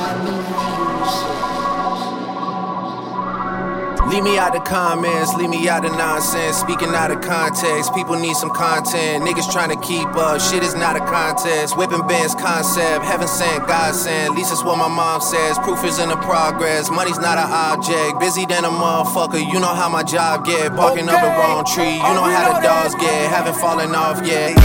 [4.09, 6.57] Leave me out the comments, leave me out the nonsense.
[6.57, 9.23] Speaking out of context, people need some content.
[9.23, 11.77] Niggas trying to keep up, shit is not a contest.
[11.77, 14.33] Whipping bands concept, heaven sent, God sent.
[14.33, 15.59] At least that's what my mom says.
[15.59, 18.19] Proof is in the progress, money's not an object.
[18.19, 20.75] Busy than a motherfucker, you know how my job get.
[20.75, 23.29] Barking up the wrong tree, you know how the dogs get.
[23.29, 24.57] Haven't fallen off yet.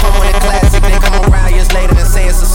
[0.00, 2.46] Come with a classic, they come around years later and say it's a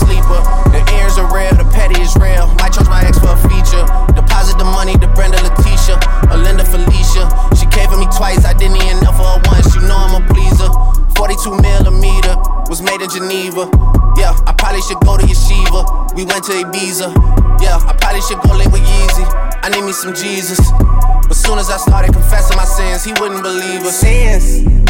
[0.70, 2.46] The ears are real, the petty is real.
[2.62, 3.82] Might charge my ex for a feature.
[4.14, 5.98] Deposit the money to Brenda Letitia,
[6.30, 7.26] or Linda Felicia.
[7.58, 9.74] She came for me twice, I didn't even know for her once.
[9.74, 10.70] You know I'm a pleaser.
[11.18, 12.34] 42 millimeter
[12.70, 13.68] was made in Geneva.
[14.16, 16.14] Yeah, I probably should go to Yeshiva.
[16.14, 17.12] We went to Ibiza.
[17.60, 19.26] Yeah, I probably should go live with Yeezy.
[19.62, 20.58] I need me some Jesus.
[21.28, 24.00] But soon as I started confessing my sins, he wouldn't believe us.
[24.00, 24.89] Sins.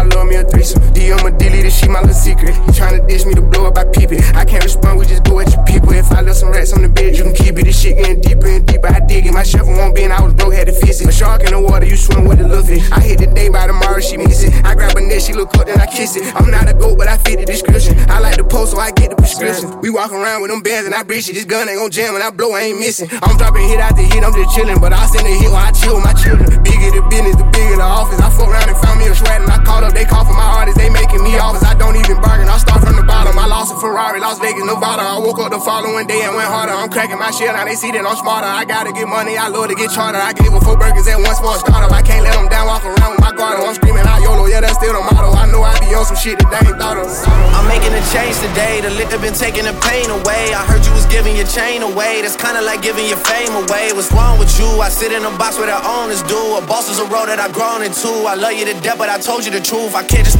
[0.61, 0.93] a threesome.
[0.93, 2.55] DM a delete this shit, my little secret.
[2.55, 4.23] You tryna dish me to blow up, I peep it.
[4.35, 5.91] I can't respond, we just go at your people.
[5.91, 7.65] If I left some rats on the bed, you can keep it.
[7.65, 8.87] This shit getting deeper and deeper.
[8.87, 9.33] I dig it.
[9.33, 11.07] My shovel won't bend, I was broke, had to fix it.
[11.07, 12.61] A shark in the water, you swim with the little.
[12.93, 14.53] I hit the day by tomorrow, she miss it.
[14.65, 16.23] I grab a net, she look up, then I kiss it.
[16.35, 17.97] I'm not a goat, but I fit the description.
[18.09, 19.81] I like the post, so I get the prescription.
[19.81, 21.33] We walk around with them bands and I breach it.
[21.33, 23.09] This gun ain't gon' jam when I blow, I ain't missing.
[23.21, 24.79] I'm dropping hit after hit, I'm just chillin'.
[24.79, 26.47] But I send a hit while I chill with my children.
[26.63, 28.19] Bigger the business, the bigger the office.
[28.21, 30.33] I fuck around and found me a shred and I called up, they call for
[30.33, 31.63] my artists, they making me offers.
[31.63, 33.39] I don't even bargain, I start from the bottom.
[33.39, 35.01] I lost a Ferrari, Las Vegas, Nevada.
[35.01, 36.75] I woke up the following day and went harder.
[36.75, 38.51] I'm cracking my shit, now they see that I'm smarter.
[38.51, 40.19] I gotta get money, I love to get charter.
[40.19, 41.87] I gave her four burgers at once for a starter.
[41.87, 43.63] I can't let them down, walk around with my guard.
[43.63, 45.31] I'm screaming out YOLO, yeah, that's still the motto.
[45.31, 47.07] I know I be on some shit that they ain't thought of.
[47.55, 48.83] I'm making a change today.
[48.83, 50.51] The liquor been taking the pain away.
[50.51, 52.21] I heard you was giving your chain away.
[52.21, 53.93] That's kinda like giving your fame away.
[53.93, 54.67] What's wrong with you?
[54.81, 56.39] I sit in a box where the owners do.
[56.57, 58.09] A boss is a role that I've grown into.
[58.25, 59.93] I love you to death, but I told you the truth.
[59.95, 60.39] I can't just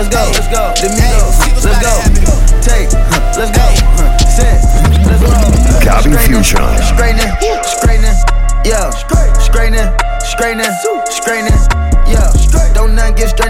[0.00, 0.24] Let's go.
[0.32, 0.72] Let's go.
[0.80, 1.28] Domino.
[1.60, 1.92] Let's go.
[2.64, 2.88] Take.
[3.36, 3.66] Let's go.
[4.32, 4.64] Set.
[5.04, 5.84] Let's go.
[5.84, 6.64] Gabby Fusion.
[6.88, 7.28] Straightening.
[7.60, 8.16] Straightening.
[8.64, 8.88] Yeah.
[8.88, 9.92] Straightening.
[10.24, 10.72] Straightening.
[11.04, 11.60] Straightening.
[12.08, 12.32] Yeah.
[12.72, 13.49] Don't nothing get straightening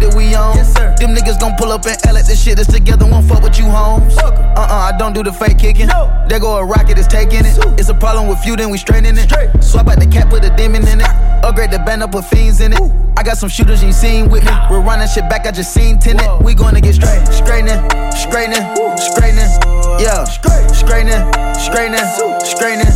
[0.00, 0.56] that we on.
[0.96, 3.06] Them niggas gon' pull up and L at the shit that's together.
[3.06, 4.16] Won't fuck with you, homes.
[4.18, 5.88] Uh uh, I don't do the fake kicking.
[6.28, 7.58] There go a rocket, it's taking it.
[7.78, 9.30] It's a problem with you, then we straightening it.
[9.62, 11.06] Swap out the cap, put a demon in it.
[11.44, 12.80] Upgrade the band up, put fiends in it.
[13.16, 14.52] I got some shooters you seen with me.
[14.70, 16.42] We're running shit back, I just seen tenant.
[16.42, 17.26] We gonna get straight.
[17.28, 17.78] Straightening,
[18.12, 18.64] straightening,
[18.98, 19.50] straightening.
[19.98, 20.24] Yeah.
[20.24, 21.22] Straightening,
[21.54, 22.06] straightening,
[22.44, 22.92] straightening.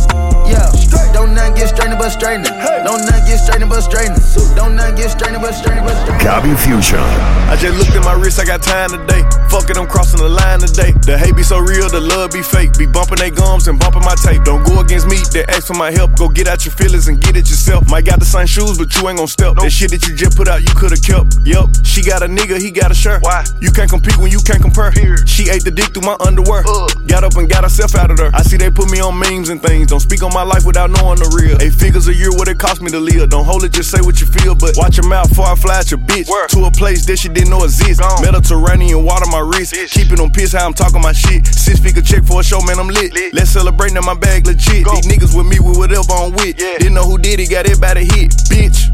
[0.47, 0.82] Yeah.
[1.13, 2.51] Don't not get strained but straightening.
[2.83, 4.19] Don't not get strained but straightening.
[4.57, 6.25] Don't not get strained but strained but straightening.
[6.25, 6.99] Gabby Fusion.
[7.47, 9.21] I just looked at my wrist, I got time today.
[9.47, 10.91] Fuck it, I'm crossing the line today.
[11.05, 12.73] The hate be so real, the love be fake.
[12.73, 14.43] Be bumping they gums and bumping my tape.
[14.43, 16.17] Don't go against me, they ask for my help.
[16.17, 17.87] Go get out your feelings and get it yourself.
[17.89, 19.55] Might got the same shoes, but you ain't gon' step.
[19.61, 21.37] That shit that you just put out, you could've kept.
[21.45, 23.21] Yup, she got a nigga, he got a shirt.
[23.21, 23.45] Why?
[23.61, 24.89] You can't compete when you can't compare.
[25.27, 26.63] She ate the dick through my underwear.
[27.05, 28.31] Got up and got herself out of there.
[28.33, 29.93] I see they put me on memes and things.
[29.93, 31.59] Don't speak on my life without knowing the real.
[31.59, 33.29] Eight figures a year, what it cost me to live.
[33.29, 34.55] Don't hold it, just say what you feel.
[34.55, 36.31] But watch your mouth before I fly at your bitch.
[36.55, 37.99] To a place that she didn't know exists.
[38.21, 39.75] Mediterranean water my wrist.
[39.91, 41.45] Keeping on piss how I'm talking my shit.
[41.47, 43.13] Six figure check for a show, man, I'm lit.
[43.33, 44.87] Let's celebrate now my bag legit.
[44.87, 46.57] These niggas with me with whatever I'm with.
[46.57, 48.31] Didn't know who did it, got it by the hit.
[48.47, 48.89] Bitch.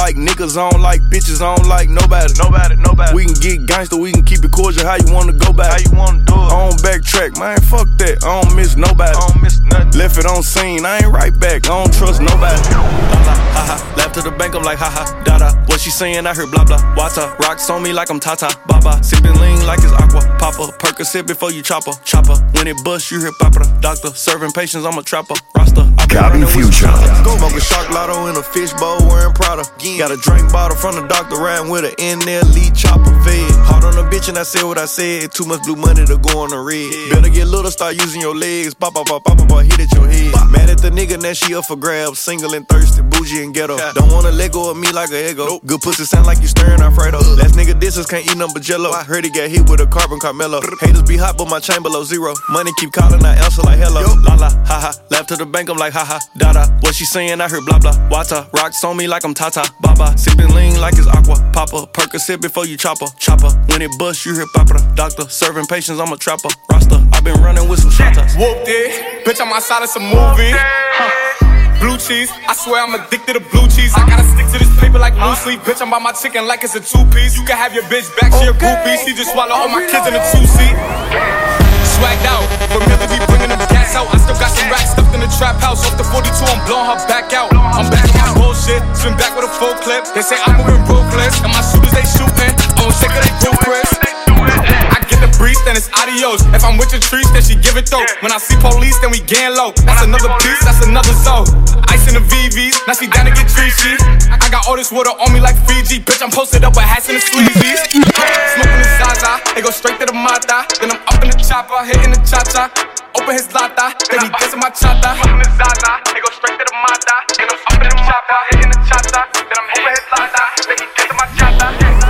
[0.00, 2.32] I don't like niggas, I don't like bitches, I don't like nobody.
[2.38, 3.14] Nobody, nobody.
[3.14, 4.86] We can get gangster, we can keep it cordial.
[4.86, 5.72] How you wanna go back?
[5.72, 6.48] How you wanna do it?
[6.48, 7.60] I don't backtrack, man.
[7.60, 8.24] Fuck that.
[8.24, 9.12] I don't miss nobody.
[9.12, 9.92] I don't miss nothing.
[10.00, 11.68] Left it on scene, I ain't right back.
[11.68, 12.56] I don't trust nobody.
[12.72, 13.94] La la, ha ha.
[13.96, 15.04] Left to the bank, I'm like ha ha.
[15.24, 15.52] Da da.
[15.68, 16.26] What she saying?
[16.26, 16.80] I heard blah blah.
[16.96, 18.48] Water rocks on me like I'm Tata.
[18.66, 19.04] Baba.
[19.04, 20.24] Sipping lean like it's aqua.
[20.40, 20.72] Papa.
[20.80, 21.92] Percocet before you chopper.
[22.04, 22.36] Chopper.
[22.56, 23.68] When it bust, you hear papa.
[23.80, 24.08] Doctor.
[24.14, 25.34] Serving patients, I'm a trapper.
[25.54, 25.82] Roster.
[26.00, 26.88] I been Gabby running with Fusion.
[26.88, 27.20] some shotters.
[27.20, 29.64] Go smoke a shark lotto in a fishbowl wearing Prada.
[29.98, 33.50] Got a drink bottle from the doctor riding with an NLE chopper fed.
[33.64, 35.32] Hard on a bitch and I said what I said.
[35.32, 36.90] Too much blue money to go on the red.
[37.10, 38.74] Better get little, start using your legs.
[38.74, 40.32] Pop, pop, pop, pop, pop, pop, hit at your head.
[40.50, 42.18] Mad at the nigga, now she up for grabs.
[42.18, 43.76] Single and thirsty, bougie and ghetto.
[43.94, 45.60] Don't wanna let go of me like a ego.
[45.64, 47.18] Good pussy sound like you stirring Alfredo.
[47.36, 48.90] Last nigga disses can't eat but jello.
[48.90, 50.60] I heard he got hit with a carbon Carmelo.
[50.80, 52.34] Haters be hot, but my chain below zero.
[52.48, 54.02] Money keep calling, I answer like hello.
[54.24, 54.92] La la, ha ha.
[55.10, 56.18] Left to the bank, I'm like ha ha.
[56.36, 56.66] Da da.
[56.80, 57.40] What she saying?
[57.40, 57.96] I heard blah blah.
[58.08, 59.64] Water rocks on me like I'm Tata.
[59.80, 60.16] Baba.
[60.16, 61.36] Sipping lean like it's aqua.
[61.52, 61.86] Papa.
[61.92, 63.06] Percocet before you chopper.
[63.18, 63.50] Chopper.
[63.68, 64.78] When it bust, you hear papa.
[64.94, 65.28] Doctor.
[65.28, 66.48] Serving patients, I'm a trapper.
[66.70, 67.00] Roster.
[67.12, 68.34] i been running with some shotters.
[68.36, 69.24] Whooped it.
[69.24, 70.52] Bitch, I'm outside of some movie.
[70.52, 71.40] Huh.
[71.80, 73.92] Blue cheese, I swear I'm addicted to blue cheese.
[73.96, 75.60] I gotta stick to this paper like loose leaf.
[75.60, 77.38] Bitch, I'm by my chicken like it's a two piece.
[77.38, 79.02] You can have your bitch back, she a groupie.
[79.02, 81.69] She just swallow all my kids in a two seat.
[82.00, 84.08] Swagged out, familiar be bringing them gas out.
[84.08, 85.84] I still got some racks stuffed in the trap house.
[85.84, 87.52] Off the 42, I'm blowing her back out.
[87.52, 90.08] I'm back on my bullshit, swim back with a full clip.
[90.16, 92.56] They say I'm moving ruthless, and my shooters they shooting.
[92.80, 93.84] I'm sick of they Chris.
[94.00, 96.40] I get the breeze, then it's adios.
[96.56, 98.04] If I'm with your trees, then she give it though.
[98.24, 99.72] When I see police, then we gang low.
[99.84, 101.44] That's another piece, that's another soul.
[101.92, 104.00] Ice in the VVs, now she down to get treachy.
[104.32, 106.00] I got all this water on me like Fiji.
[106.00, 107.80] Bitch, I'm posted up with hats and the sleazies.
[107.92, 110.64] Smoking the Zaza, they go straight to the Mata.
[110.80, 112.72] Then I'm up in the chopper, hitting the cha cha.
[113.18, 115.18] Open his lata, then he gets in my chata.
[115.18, 117.16] Smoking the Zaza, they go straight to the Mata.
[117.36, 119.20] Then I'm up in the chopper, hitting the cha cha.
[119.34, 121.66] Then I'm open his lata, then he gets in my chata.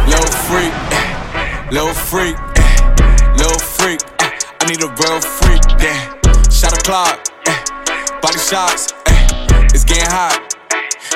[0.06, 0.72] Little freak,
[1.72, 2.59] little freak, little freak.
[2.59, 2.59] I
[4.70, 6.14] need a real freak, yeah.
[6.48, 8.20] Shot a clock, eh.
[8.22, 9.66] body shots, eh.
[9.74, 10.59] it's getting hot.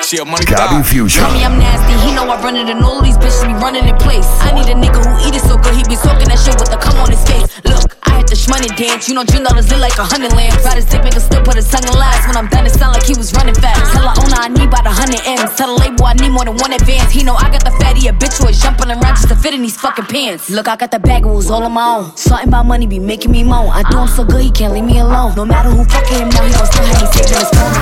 [0.05, 0.85] She a money Gabby thot.
[0.85, 1.25] Fusion.
[1.25, 3.89] Tell me I'm nasty, he know I run it and all these bitches be running
[3.89, 4.29] in place.
[4.45, 6.69] I need a nigga who eat it so good, he be talking that shit with
[6.69, 7.49] the cum on his face.
[7.65, 10.53] Look, I had the shmoney dance, you know Dream dollars lit like a hundred lamb.
[10.61, 12.21] Ride his dick, make her still put his tongue in lies.
[12.29, 13.81] When I'm done, it sound like he was running fast.
[13.97, 15.57] Tell her owner I need about a hundred M's.
[15.57, 17.09] Tell the label I need more than one advance.
[17.09, 20.05] He know I got the fatty habitual jumping around just to fit in these fucking
[20.05, 20.53] pants.
[20.53, 22.13] Look, I got the bag, it was all on my own.
[22.13, 23.73] Something about money be making me moan.
[23.73, 25.33] I do him so good, he can't leave me alone.
[25.33, 27.73] No matter who fucking him now, he gon' still have me saving his phone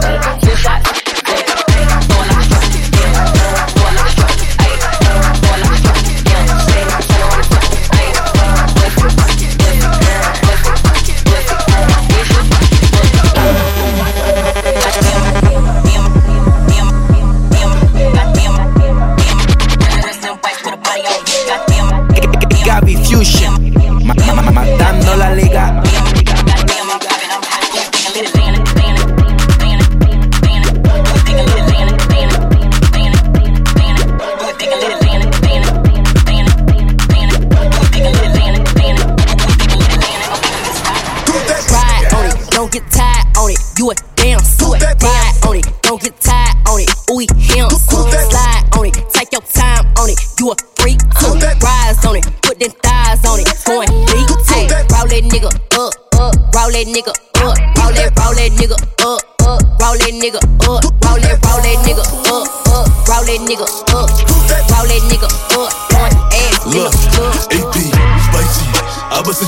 [23.21, 25.70] Ma- matando la liga.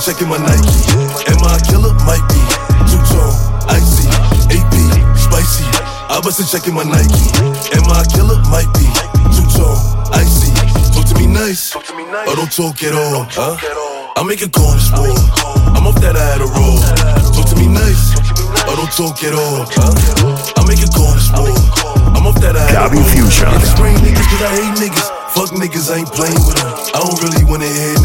[0.04, 0.84] I bust a check in my Nike.
[1.32, 1.96] Am I a killer?
[2.04, 2.36] Might be.
[2.92, 3.32] Two tone,
[3.72, 4.04] icy.
[4.52, 4.76] AP,
[5.16, 5.64] spicy.
[6.12, 7.24] I bust a check in my Nike.
[7.72, 8.36] Am I a killer?
[8.52, 8.84] Might be.
[9.32, 9.80] Two tone.
[9.80, 9.80] tone,
[10.12, 10.52] icy.
[10.92, 13.24] Talk to me nice, or oh, don't talk at all.
[13.32, 13.56] Huh?
[14.20, 15.08] I make a call this war.
[15.72, 16.84] I'm off that Adderall.
[17.32, 18.12] Talk to me nice,
[18.68, 19.64] or oh, don't talk at all.
[19.72, 20.60] Huh?
[20.60, 21.48] I make a call this war.
[22.12, 22.92] I'm off that Adderall.
[22.92, 23.48] Gabby Fusion.
[23.48, 25.24] I strain niggas cause I hate niggas.
[25.32, 26.70] Fuck niggas, I ain't playing with them.
[26.92, 28.03] I don't really wanna hear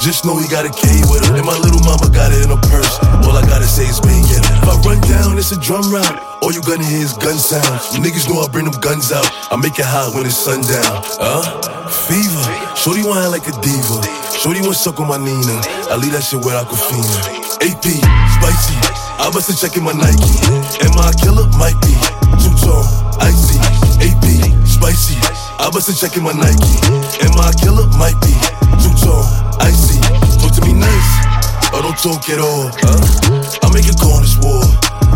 [0.00, 1.36] Just know he got a K with him.
[1.36, 2.96] And my little mama got it in her purse.
[3.28, 4.40] All I gotta say is bang it.
[4.40, 6.16] If I run down, it's a drum round.
[6.40, 7.92] All you gonna hear is gun sounds.
[8.00, 9.28] Niggas know I bring them guns out.
[9.52, 11.04] I make it hot when it's sundown.
[11.20, 11.44] Huh?
[12.08, 12.48] Fever.
[12.80, 14.00] Shorty want like a diva.
[14.32, 15.60] Shorty want suck on my Nina.
[15.92, 17.04] I leave that shit where I could feel.
[17.60, 17.84] AP,
[18.40, 18.76] spicy.
[19.20, 20.32] I bust a check in my Nike.
[20.80, 21.44] Am I a killer?
[21.60, 21.92] Might be.
[22.40, 22.88] Two tone,
[23.20, 23.60] icy.
[24.00, 24.24] AP,
[24.64, 25.20] spicy.
[25.60, 26.72] I bust a check in my Nike.
[27.20, 27.84] Am I a killer?
[28.00, 28.32] Might be.
[28.80, 29.28] Two tone,
[32.00, 32.70] don't talk at all.
[32.80, 33.60] Huh?
[33.60, 34.64] I make a call this war.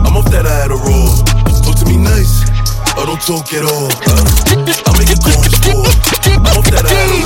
[0.05, 1.17] I'm off that Adderall.
[1.65, 2.45] Talk to me nice,
[3.01, 3.89] or don't talk at all.
[4.05, 4.21] Huh?
[4.85, 5.89] I make a call this war.
[6.45, 7.25] I'm off that Adderall.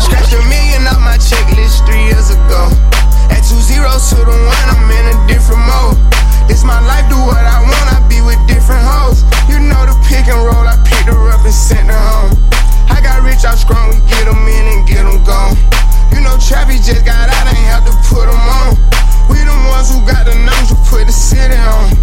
[0.00, 2.72] Scratched a million off my checklist three years ago.
[3.28, 6.00] At two zeros to the one, I'm in a different mode.
[6.48, 9.20] It's my life, do what I want, I be with different hoes.
[9.52, 12.32] You know the pick and roll, I picked her up and sent her home.
[12.88, 15.77] I got rich out strong, we get them in and get them gone.
[16.18, 18.74] You know Trappy just got out, ain't have to put them on.
[19.30, 21.94] We the ones who got the numbers to put the city on.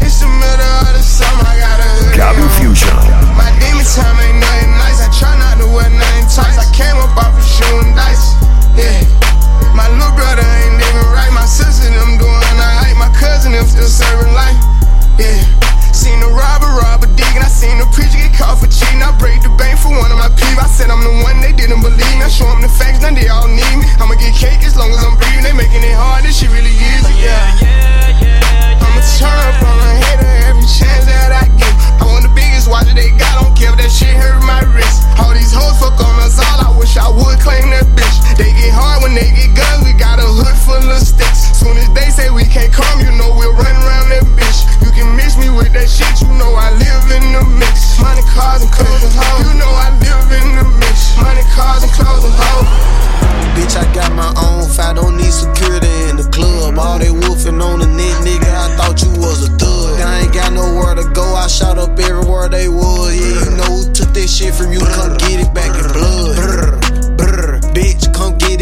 [0.00, 2.56] It's the middle of the summer, I got a hoodie Gabby on.
[2.56, 2.96] Fusion.
[3.36, 5.04] My demon time ain't nothing nice.
[5.04, 6.56] I try not to wear nothing tight.
[6.56, 8.40] I came up off of shooting dice.
[8.72, 9.04] Yeah.
[9.76, 11.28] My little brother ain't even right.
[11.36, 12.96] My sister them doing alright.
[12.96, 14.56] My cousin them still serving life.
[15.20, 15.44] Yeah.
[15.98, 19.02] Seen the robber rob a dig and I seen the preacher get caught for cheating.
[19.02, 20.54] I break the bank for one of my peeps.
[20.54, 22.22] I said I'm the one they didn't believe me.
[22.22, 23.82] I show them the facts, now they all need me.
[23.98, 25.42] I'ma get cake as long as I'm breathing.
[25.42, 27.18] They making it hard, this shit really easy.
[27.18, 27.34] Yeah.
[27.58, 28.78] yeah, yeah.
[28.78, 31.74] I'ma turn up on a hater every chance that I get.
[31.98, 34.62] I want the biggest watch that they got, don't care if that shit hurt my
[34.70, 35.02] wrist.
[35.18, 38.16] All these hoes fuck on us all, I wish I would claim that bitch.
[38.38, 41.58] They get hard when they get guns, we got a hood full of sticks.
[41.58, 43.67] Soon as they say we can't come, you know we'll run
[45.58, 47.98] with that shit, you know I live in the mix.
[47.98, 49.42] Money, cars, and clothes and hoes.
[49.42, 51.18] You know I live in the mix.
[51.18, 52.70] Money, cars, and clothes and hoes.
[53.58, 56.78] Bitch, I got my own I don't need security in the club.
[56.78, 60.00] All they wolfing on the net, nigga, I thought you was a thug.
[60.00, 63.14] I ain't got nowhere to go, I shot up everywhere they was.
[63.18, 66.87] Yeah, you know who took that shit from you, come get it back in blood.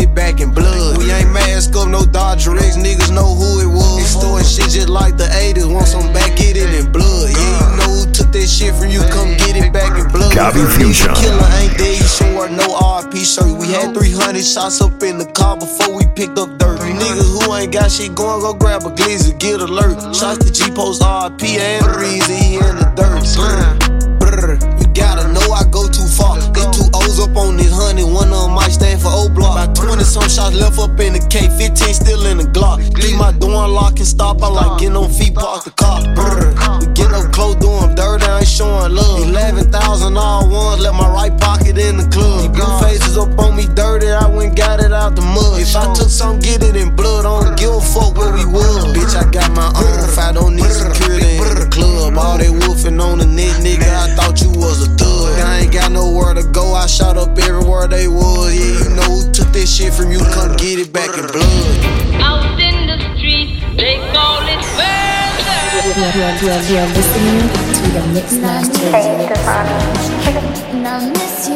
[0.07, 0.98] Get back in blood.
[0.98, 4.00] We ain't mask up, no Dodger X, niggas know who it was.
[4.00, 7.30] Extorting shit just like the 80s, want some back, get it in blood.
[7.30, 10.32] Yeah, you know who took that shit from you, come get it back in blood.
[10.34, 11.14] Gabby Fusion.
[11.14, 13.50] Killer ain't dead, you should wear no RP shirt.
[13.59, 16.80] We had 300 shots up in the car before we picked up dirt.
[16.80, 19.98] Niggas who ain't got shit going, go grab a glizzy, get alert.
[20.14, 23.16] Shots to G Post RP and the reason he in the dirt.
[23.36, 26.38] Brr, brr, you gotta know I go too far.
[26.52, 29.55] Get two O's up on this honey, one of them might stand for O block.
[29.55, 32.82] About 20 some shots left up in the K, 15 still in the Glock.
[32.99, 36.03] Leave my door unlocked and stop, I like getting on feet, park the car.
[36.14, 39.22] Brr, we get up close, doing dirt, I ain't showing love.
[39.22, 42.43] 11,000 all ones, left my right pocket in the club.
[42.43, 45.61] These blue faces up on me dirty, I went got it out the mud.
[45.61, 48.45] If I took some, get it in blood, I don't give a fuck where we
[48.45, 48.91] was.
[48.97, 52.16] Bitch, I got my own if I don't need security in the club.
[52.18, 55.39] All they wolfing on the net, nigga, I thought you was a thug.
[55.39, 58.57] I ain't got nowhere to go, I shot up everywhere they was.
[58.57, 61.77] Yeah, you know who took that shit from you, come get it back in blood.
[62.24, 65.37] Out in the streets, they call it murder.
[65.85, 67.45] You are, you are, you are, you are listening
[67.77, 68.89] to the Mix Master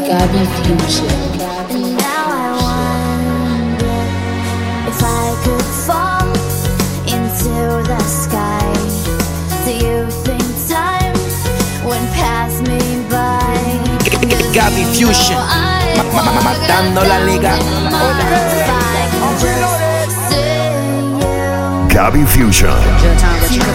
[0.06, 1.08] Gabby Fusion.
[1.96, 3.96] Now I wonder
[4.90, 6.28] if I could fall
[7.08, 7.54] into
[7.88, 8.68] the sky.
[9.64, 11.16] Do you think time
[11.86, 13.56] would pass me by?
[14.52, 15.79] Gabby Fusion.
[15.96, 17.52] Ma- ma- ma- Matando la liga.
[21.88, 22.70] Gabby Fusion.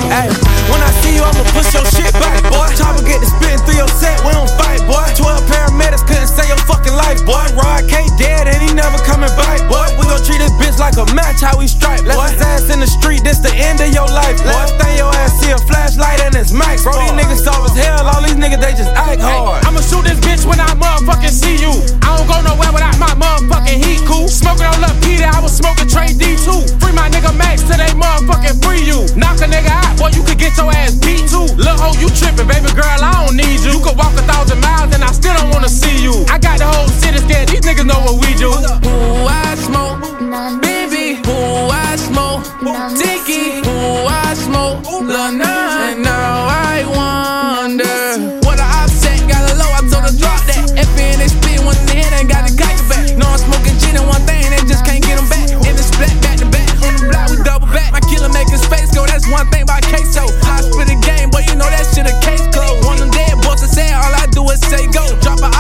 [0.10, 0.30] Hey,
[0.72, 2.68] when I see you, I'ma push your shit back, boy.
[2.76, 5.04] Chopper get the spitting through your set, we don't fight, boy.
[5.16, 7.44] 12 paramedics couldn't save your fucking life, boy.
[7.54, 9.85] Rod K dead and he never coming back, boy.
[10.26, 12.18] We gon' treat this bitch like a match, how we strike, boy.
[12.18, 14.58] Left his ass in the street, this the end of your life, boy.
[14.58, 16.98] Last thing your ass see a flashlight and it's max, bro.
[16.98, 19.62] These niggas soft as hell, all these niggas they just act hard.
[19.66, 21.78] I'ma shoot this bitch when I motherfucking see you.
[22.02, 24.26] I don't go nowhere without my motherfucking heat cool.
[24.26, 26.82] Smoking on Lil Peter, I was smoking Trey D2.
[26.82, 29.06] Free my nigga Max till they motherfucking free you.
[29.14, 31.46] Knock a nigga out, boy, you could get your ass beat too.
[31.54, 33.78] Lil' hoe, you tripping, baby girl, I don't need you.
[33.78, 36.26] You could walk a thousand miles and I still don't wanna see you.
[36.34, 38.50] I got the whole city scared, these niggas know what we do.
[38.50, 42.48] Who I smoke, Baby, who I smoke?
[42.96, 44.88] Dicky, who I smoke?
[45.04, 50.40] La nine, now I wonder What I upset, got a low, I told her drop
[50.48, 53.12] that FN, they split one in the head, I got the kite back.
[53.20, 55.52] No, I'm smoking gin and one thing, they just can't get them back.
[55.52, 57.92] And it's split, back to back, on the block, we double back.
[57.92, 61.44] My killer making space go, that's one thing about queso I split a game, but
[61.44, 62.88] you know that shit a case closed.
[62.88, 65.12] One them dead, boss to say, all I do is say go.
[65.20, 65.52] Drop a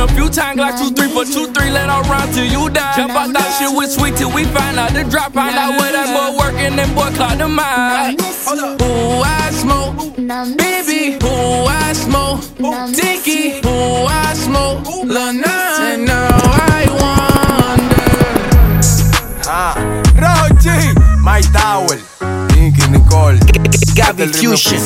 [0.00, 2.96] a few times, Glock 2 3 for 2 3, let all rhyme till you die.
[2.96, 5.32] Jump out that shit was sweet till we find out the drop.
[5.32, 8.20] Find out where that boy working and boy clock the mind.
[8.20, 10.16] Who I smoke.
[10.56, 12.40] Baby, Who I smoke.
[12.94, 13.60] Dicky?
[13.60, 14.86] Who I smoke.
[15.04, 18.04] La nine, now I wonder.
[19.46, 19.74] Ah,
[20.16, 21.88] Roji, my towel.
[22.48, 23.89] Tiki Nicole.
[23.94, 24.80] Gaby Fusion.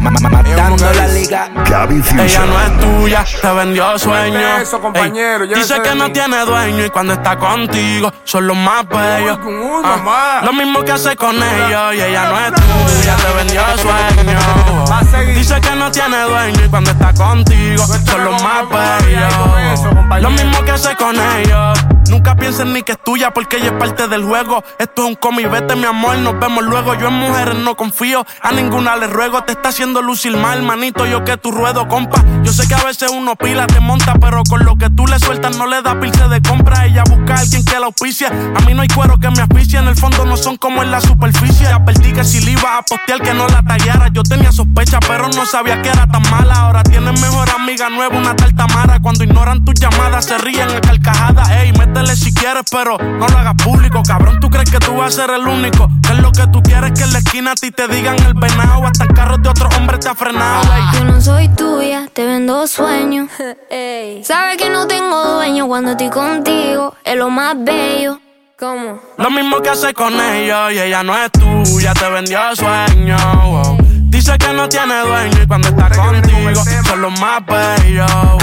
[0.00, 1.48] Matando la liga.
[1.68, 2.50] Gaby Ella Fusion.
[2.50, 4.56] no es tuya, te vendió sueño.
[4.60, 8.56] Eso, compañero, Ey, llévese dice que no tiene dueño y cuando está contigo son los
[8.56, 9.38] más bellos.
[9.84, 15.34] Ah, lo mismo que hace con ellos y ella no es tuya, te vendió sueño.
[15.34, 20.22] Dice que no tiene dueño y cuando está contigo son los más bellos.
[20.22, 21.78] Lo mismo que hace con ellos.
[22.08, 24.62] Nunca pienses ni que es tuya porque ella es parte del juego.
[24.78, 26.94] Esto es un cómic, vete mi amor, nos vemos luego.
[26.94, 29.42] Yo en mujeres no confío, a ninguna le ruego.
[29.44, 32.22] Te está haciendo lucir mal, manito, yo que tu ruedo, compa.
[32.42, 35.18] Yo sé que a veces uno pila, te monta, pero con lo que tú le
[35.18, 36.86] sueltas no le da pilce de compra.
[36.86, 38.26] Ella busca a alguien que la auspicie.
[38.26, 40.90] A mí no hay cuero que me asfixie, en el fondo no son como en
[40.90, 41.66] la superficie.
[41.66, 44.08] Advertí que si le iba a postear que no la tallara.
[44.08, 46.54] Yo tenía sospecha, pero no sabía que era tan mala.
[46.54, 49.00] Ahora tienes mejor amiga nueva, una tal Tamara.
[49.00, 51.50] Cuando ignoran tus llamadas, se ríen a carcajadas.
[51.50, 54.02] Ey, métele si quieres, pero no lo hagas público.
[54.06, 55.88] Cabrón, tú crees que tú vas a ser el único.
[56.02, 58.34] Que es lo que tú quieres que en la esquina a ti te digan el
[58.34, 58.86] venado.
[58.86, 60.62] Hasta en carros de otro hombre te ha frenado.
[60.94, 63.28] Yo no soy tuya, te vendo sueños.
[64.22, 68.20] Sabes que no tengo dueño cuando estoy contigo, es lo más bello.
[68.58, 69.00] ¿Cómo?
[69.18, 73.16] Lo mismo que hace con ellos y ella no es tuya, te vendió sueño.
[73.44, 73.76] wow.
[74.08, 78.10] Dice que no tiene dueño y cuando está contigo son los más bellos.
[78.12, 78.38] wow.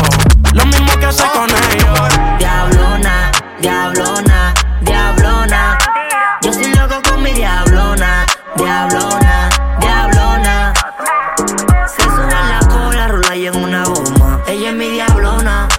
[0.53, 2.09] Lo mismo que hace con ellos.
[2.38, 5.78] Diablona, diablona, diablona.
[6.43, 8.24] Yo soy loco con mi diablona,
[8.55, 9.49] diablona.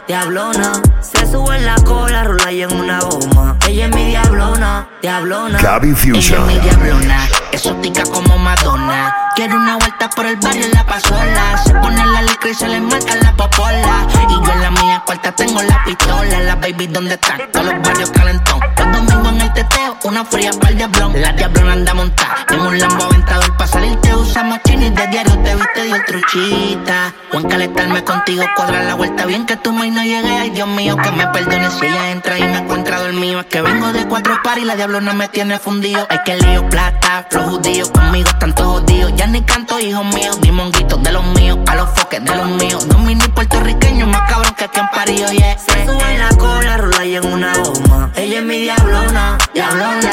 [0.07, 0.73] Diablona.
[1.01, 3.57] Se sube en la cola, rola y en una goma.
[3.67, 5.59] Ella es mi diablona, diablona.
[5.61, 6.51] Gaby Ella Fusion.
[6.51, 9.15] es mi diablona, exótica como Madonna.
[9.35, 11.59] Quiere una vuelta por el barrio en la pasola.
[11.65, 14.07] Se pone la licra y se le marca la popola.
[14.29, 16.41] Y yo en la mía cuarta tengo la pistola.
[16.41, 17.41] La baby, ¿dónde están?
[17.53, 18.61] Todos los barrios calentón.
[18.61, 19.24] Los domingos
[19.55, 21.21] teteo, una fría para el diablón.
[21.21, 23.57] La diablona anda montada en un lambo aventador.
[23.57, 25.39] Pa' salir te usamos chinis de diario.
[25.43, 27.15] Te viste dio truchita.
[27.33, 30.37] O en calentarme contigo, cuadrar la vuelta bien que tu maíz no llegue.
[30.37, 33.41] Ay, Dios mío, que me perdone si ella entra y me encuentra dormido.
[33.41, 36.07] Es que vengo de cuatro pares y la diablona me tiene fundido.
[36.11, 39.13] Hay que lío plata, los judíos conmigo todos jodidos.
[39.17, 42.87] Ya ni canto, hijos míos, dimonguitos de los míos, a los foques de los míos.
[42.87, 45.59] No mini puertorriqueños, más cabrón que aquí en Parío, yeah.
[45.59, 48.11] Se sube la cola, rola y en una goma.
[48.17, 50.11] Ella es mi diablona, diablona.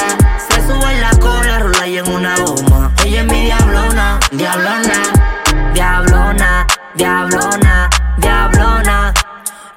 [0.49, 2.91] Se sube en la cola, rola y en una goma.
[3.03, 5.03] Ella es mi diablona, diablona,
[5.74, 9.14] diablona, diablona, diablona.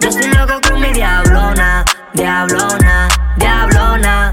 [0.01, 4.33] Yo soy loco con mi diablona, diablona, diablona.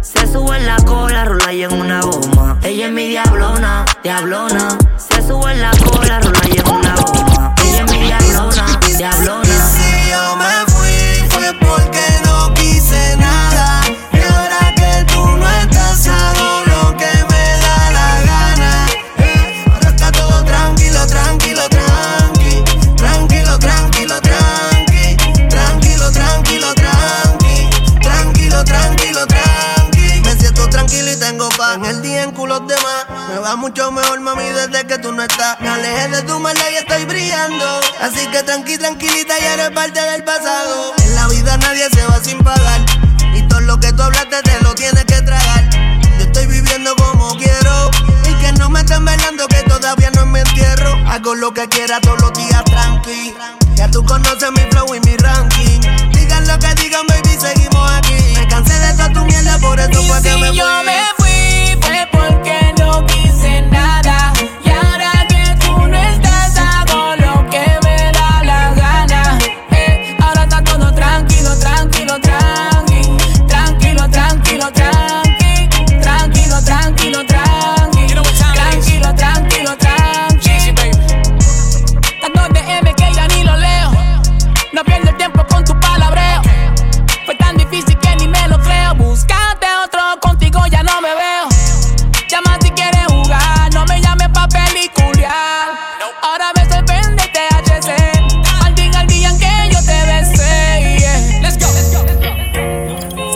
[0.00, 2.58] Se sube en la cola, rola y en una goma.
[2.62, 4.76] Ella es mi diablona, diablona.
[4.96, 7.54] Se sube en la cola, rola y en una goma.
[7.64, 8.66] Ella es mi diablona,
[8.98, 9.41] diablona.
[33.42, 35.60] Va mucho mejor, mami, desde que tú no estás.
[35.60, 37.80] Me alejé de tu maldad y estoy brillando.
[38.00, 40.94] Así que tranqui, tranquilita, ya eres parte del pasado.
[41.02, 42.80] En la vida nadie se va sin pagar.
[43.34, 45.68] Y todo lo que tú hablaste te lo tienes que tragar.
[46.18, 47.90] Yo estoy viviendo como quiero.
[48.30, 50.92] Y que no me estén velando que todavía no mi entierro.
[51.08, 53.34] Hago lo que quiera todos los días tranqui.
[53.74, 55.80] Ya tú conoces mi flow y mi ranking.
[56.12, 58.34] Digan lo que digan, baby, seguimos aquí.
[58.36, 61.21] Me cansé de toda tu mierda, por eso fue que me me fui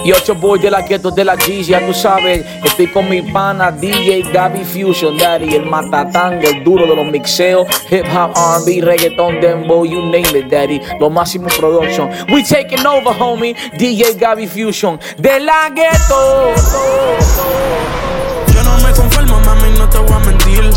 [0.07, 2.47] Y ocho boy de la Ghetto de la G's, ya tú sabes.
[2.63, 5.53] Estoy con mi pana DJ Gaby Fusion, daddy.
[5.57, 7.67] El matatango, el duro de los mixeos.
[7.91, 10.81] Hip hop, RB, reggaeton, dembow, you name it, daddy.
[11.01, 12.09] Lo máximo production.
[12.29, 13.57] We taking over, homie.
[13.77, 15.01] DJ Gaby Fusion.
[15.19, 16.53] De la Ghetto.
[18.55, 20.71] Yo no me conformo, mami, no te voy a mentir.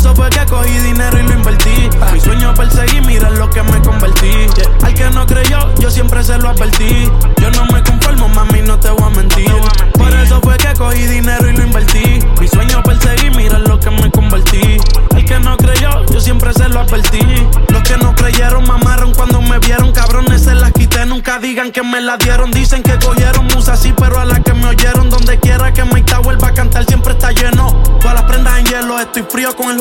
[0.00, 1.90] Eso fue que cogí dinero y lo invertí.
[2.10, 4.46] Mi sueño perseguí, mira lo que me convertí.
[4.82, 7.06] Al que no creyó, yo siempre se lo advertí.
[7.38, 9.52] Yo no me conformo, mami, no te voy a mentir.
[9.98, 12.18] Por eso fue que cogí dinero y lo invertí.
[12.40, 14.78] Mi sueño perseguí, mira lo que me convertí.
[15.14, 17.20] Al que no creyó, yo siempre se lo advertí.
[17.68, 19.92] Los que no creyeron, mamaron cuando me vieron.
[19.92, 22.50] Cabrones, se las quité, nunca digan que me la dieron.
[22.52, 26.14] Dicen que cogieron musa así, pero a la que me oyeron, donde quiera que Mike
[26.22, 27.82] vuelva a cantar, siempre está lleno.
[28.00, 29.76] Todas las prendas en hielo, estoy frío con el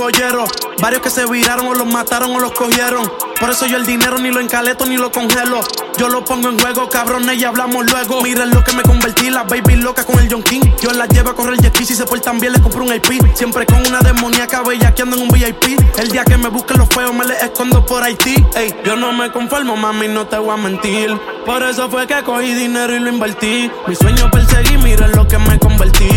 [0.82, 3.10] Varios que se viraron o los mataron o los cogieron.
[3.40, 5.62] Por eso yo el dinero ni lo encaleto ni lo congelo.
[5.98, 8.22] Yo lo pongo en juego, cabrones, y hablamos luego.
[8.24, 10.62] Miren lo que me convertí, la baby loca con el John King.
[10.82, 13.36] Yo la llevo a correr el jet si se portan bien les compro un IP.
[13.36, 15.80] Siempre con una demoníaca bellaqueando en un VIP.
[16.00, 18.36] El día que me busquen los feos me les escondo por Haití.
[18.56, 21.16] Ey, yo no me conformo, mami, no te voy a mentir.
[21.46, 23.70] Por eso fue que cogí dinero y lo invertí.
[23.88, 26.10] Mi sueño perseguí, miren lo que me convertí.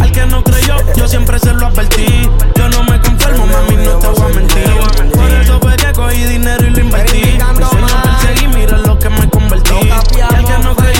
[0.00, 2.06] Al que no creyó, yo siempre se lo advertí.
[2.56, 4.64] Yo no me conformo, mami, no te voy a mentir.
[5.14, 7.22] Por eso fue que cogí dinero y lo invertí.
[7.22, 9.90] Mi sueño perseguí, miren lo que me convertí.
[9.90, 10.97] Al que no creyó,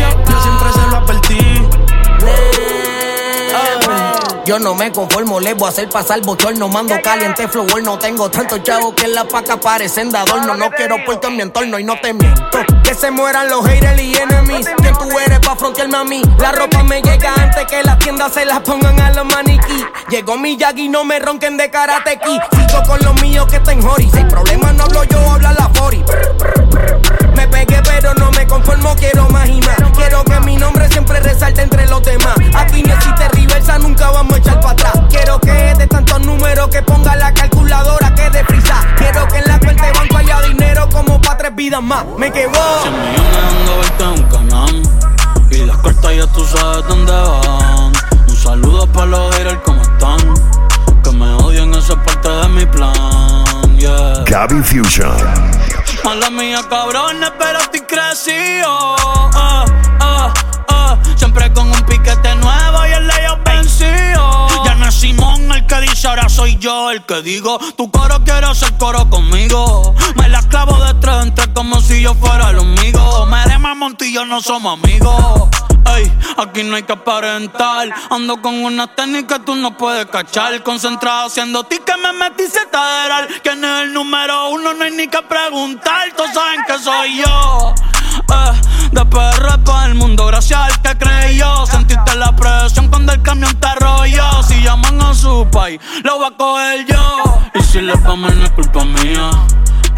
[4.49, 6.69] Yo no me conformo, les voy a hacer pasar bochorno.
[6.69, 10.55] Mando caliente flow, no tengo tanto chavo que en la paca parecen de adorno.
[10.55, 12.59] No quiero puerto en mi entorno y no te miento.
[12.83, 14.67] Que se mueran los haters y enemies.
[14.79, 16.23] ¿Quién tú eres pa' frontearme a mí?
[16.39, 19.85] La ropa me llega antes que las tiendas se las pongan a los maniquí.
[20.09, 22.41] Llegó mi Yagi, no me ronquen de karate ki.
[22.57, 24.09] Sigo con los míos que están Jori.
[24.11, 26.03] Si hay problemas no hablo yo, habla la Fori.
[27.35, 29.77] Me pegué, pero no me conformo, quiero más y más.
[29.95, 32.35] Quiero que mi nombre siempre resalte entre los demás.
[32.55, 34.93] Aquí no existe reversa, nunca vamos a echar para atrás.
[35.11, 38.81] Quiero que de tantos números que ponga la calculadora que deprisa.
[38.97, 42.05] Quiero que en la cuenta de banco haya dinero como para tres vidas más.
[42.17, 42.53] Me quedo.
[42.83, 44.83] Cien millones dando vuelta en un canal.
[45.51, 47.93] Y las cartas ya tú sabes dónde van.
[48.29, 50.19] Un saludo para los haters, ¿cómo están?
[51.03, 52.95] Que me odian, eso es parte de mi plan.
[53.77, 54.25] Yeah.
[54.27, 55.17] Gabby Fusion.
[56.05, 58.97] Mala mía, cabrones, pero estoy crecido.
[59.35, 59.65] Ah,
[60.01, 60.35] ah,
[60.69, 60.99] ah.
[61.17, 62.48] Siempre con un piquete nuevo
[64.99, 67.57] Simón el que dice ahora soy yo el que digo.
[67.77, 69.95] Tu coro quiere hacer coro conmigo.
[70.17, 73.25] Me la clavo de tres en tres como si yo fuera el amigo.
[73.27, 75.49] Me de Montillo no somos amigos.
[75.97, 77.95] Ey, aquí no hay que aparentar.
[78.11, 80.61] Ando con una técnica tú no puedes cachar.
[80.65, 83.29] Concentrado haciendo ti que me metí cetaderal.
[83.45, 84.75] ¿Quién es el número uno?
[84.75, 86.13] No hay ni que preguntar.
[86.17, 87.75] Todos saben que soy yo.
[88.31, 88.61] Eh,
[88.93, 91.67] de PR para el mundo, gracias al que creyó.
[91.67, 94.43] Sentiste la presión cuando el camión te arrolló.
[94.43, 97.41] Si llaman a su país, lo voy a coger yo.
[97.55, 99.31] Y si le vamos, no es culpa mía.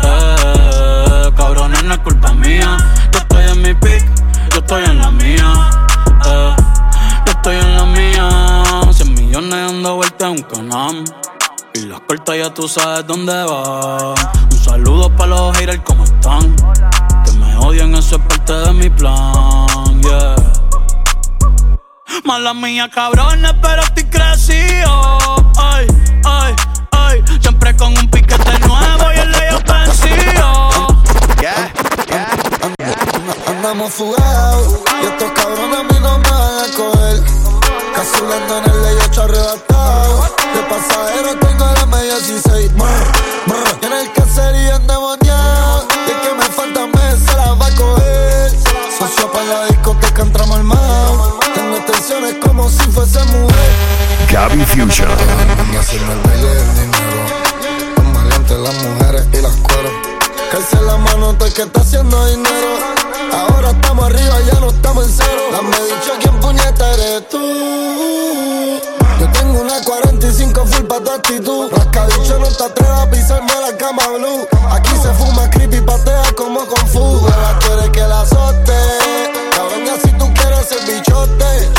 [0.03, 2.77] Eh, cabrones, no es culpa mía.
[3.13, 4.05] Yo estoy en mi pick,
[4.53, 5.71] yo estoy en la mía.
[6.27, 6.57] Eh,
[7.27, 8.93] yo estoy en la mía.
[8.93, 11.05] 100 millones dando vuelta en un canam.
[11.75, 14.15] Y las cortas ya tú sabes dónde va.
[14.51, 16.55] Un saludo para los haters, ¿cómo están?
[18.51, 20.35] De mi plan, yeah.
[22.25, 25.17] Mala mía, cabrones, pero estoy crecido.
[25.57, 25.87] Ay,
[26.25, 26.57] ay,
[26.91, 27.25] ay.
[27.41, 30.89] Siempre con un piquete nuevo y el leyo vencido.
[33.47, 37.23] Andamos fugados y estos cabrones a mí no me van a coger.
[37.95, 40.23] Casulando en el 8 arrebatado.
[40.55, 41.80] De pasajero tengo la
[54.33, 55.09] Gabby Fusion.
[55.79, 57.21] Haciendo el baile del dinero.
[57.97, 59.93] Los maleantes, las mujeres y las cueros.
[60.53, 62.79] Calce la mano, estoy que está haciendo dinero.
[63.33, 65.43] Ahora estamos arriba, ya no estamos en cero.
[65.51, 68.81] Dame dicho quién puñeta eres tú.
[69.19, 71.73] Yo tengo una 45 full pa' tu actitud.
[71.73, 74.47] Rascabicho no te atrevas a pisarme la cama blue.
[74.71, 77.01] Aquí se fuma creepy, patea como con fu.
[77.01, 78.79] Ahora quiere que la azote.
[79.57, 81.71] Cabrón, si tú quieres ser bichote.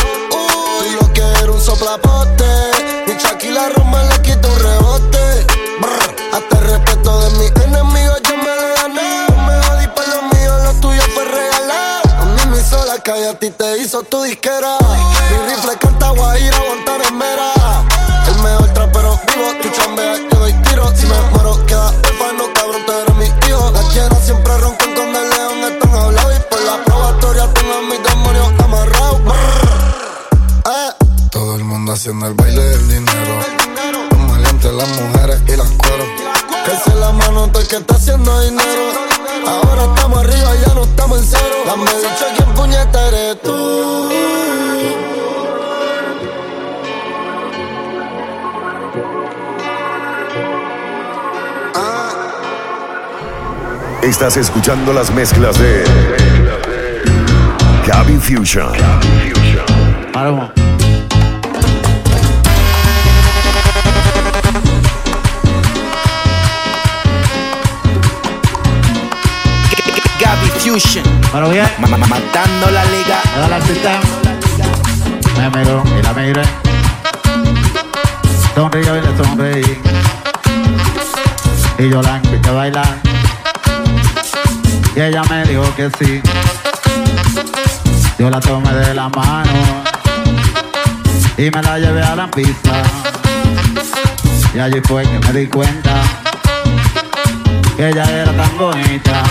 [0.81, 2.45] Uy, lo que era un soplapote.
[3.07, 5.45] Mi Shaquille Roma le quita un rebote.
[5.79, 9.27] Brr, hasta el respeto de mis enemigos yo me lo gané.
[9.45, 12.01] Me jodí por lo mío, lo tuyo fue regalado.
[12.19, 14.77] A mí me hizo la calle, a ti te hizo tu disquera.
[15.29, 17.53] Mi rifle canta guajira, Guantanamera.
[18.27, 20.91] El mejor trapero vivo, tú chambeas, yo doy tiro.
[20.95, 21.15] Si me
[32.01, 33.39] haciendo el baile del dinero.
[34.09, 36.07] Los maleantes, las mujeres y las cueros.
[36.65, 38.81] Crece la mano hasta que está haciendo dinero.
[39.45, 41.55] Ahora estamos arriba, y ya no estamos en cero.
[41.67, 44.09] Dame dicho quién puñeta eres tú.
[51.75, 52.31] Ah.
[54.01, 55.83] Estás escuchando las mezclas de
[57.85, 58.71] Cabin Fusion.
[58.73, 60.60] Cabin Fusion.
[70.63, 71.67] Bueno, bien.
[71.79, 73.19] Ma- ma- Matando la liga.
[73.33, 73.99] Me da la cita.
[75.37, 76.43] Me miró y la miré.
[78.53, 79.81] Sonrío y le sonreí.
[81.79, 82.97] Y yo la invité a bailar.
[84.95, 86.21] Y ella me dijo que sí.
[88.19, 89.83] Yo la tomé de la mano.
[91.39, 92.83] Y me la llevé a la pista.
[94.53, 96.03] Y allí fue que me di cuenta.
[97.75, 99.23] Que ella era tan bonita.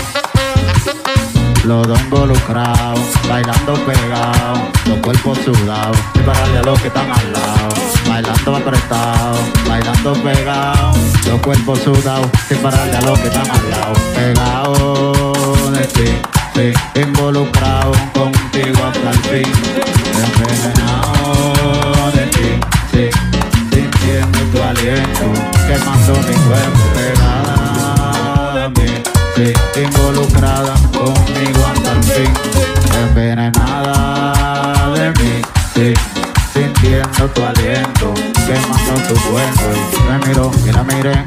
[1.63, 7.33] Los dos involucrados, bailando pegados, los cuerpos sudados, y pararle a los que están al
[7.33, 7.69] lado,
[8.07, 10.97] bailando apretado, bailando pegados,
[11.27, 16.11] los cuerpos sudados, y pararle a los que están al lado, pegados de ti,
[16.55, 19.53] sí, involucrado contigo hasta el fin,
[20.25, 22.59] envenenado de ti,
[22.91, 23.09] sí,
[23.71, 25.25] sintiendo tu aliento,
[25.67, 27.53] quemando mi cuerpo pegada
[27.93, 28.00] a
[29.75, 32.33] involucrada conmigo hasta el fin,
[32.93, 35.41] envenenada de mí,
[35.73, 35.93] sí,
[36.53, 38.13] sintiendo tu aliento,
[38.45, 41.25] quemando tu cuerpo, y me miró y la miré,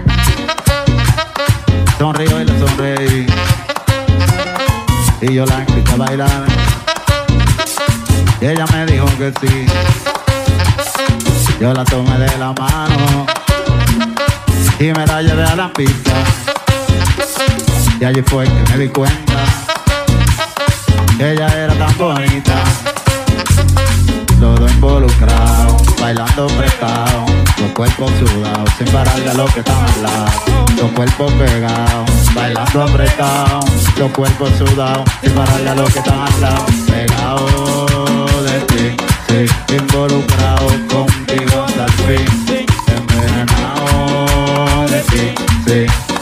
[1.99, 3.27] sonrío y le sonreí,
[5.21, 6.47] y yo la invité a bailar,
[8.41, 9.67] y ella me dijo que sí,
[11.61, 13.27] yo la tomé de la mano,
[14.79, 16.13] y me la llevé a la pista.
[18.01, 19.35] Y allí fue que me di cuenta
[21.21, 22.55] ella era tan bonita.
[24.41, 30.03] Los dos involucrados, bailando prestados, los cuerpos sudados, sin pararle a los que están al
[30.03, 30.31] lado.
[30.77, 33.65] Los cuerpos pegados, bailando apretados,
[33.97, 36.67] los cuerpos sudados, sin pararle a los que están al lado.
[36.87, 38.97] Pegados de ti,
[39.29, 42.67] sí, involucrados contigo hasta el fin.
[42.89, 45.35] Envenenado de ti,
[45.67, 46.14] sí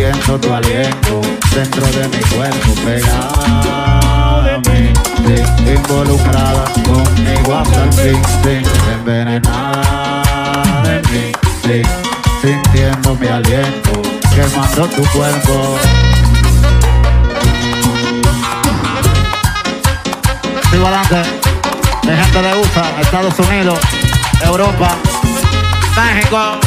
[0.00, 1.20] sintiendo tu aliento
[1.54, 4.92] dentro de mi cuerpo pegada a mí,
[5.70, 8.62] involucrada conmigo hasta el fin, sí,
[8.94, 11.32] envenenada de mí,
[11.62, 11.82] sí,
[12.40, 14.02] sintiendo mi aliento
[14.34, 15.76] quemando tu cuerpo.
[20.70, 21.22] Sigo adelante,
[22.04, 23.78] de gente de USA, Estados Unidos,
[24.46, 24.96] Europa,
[25.94, 26.58] México.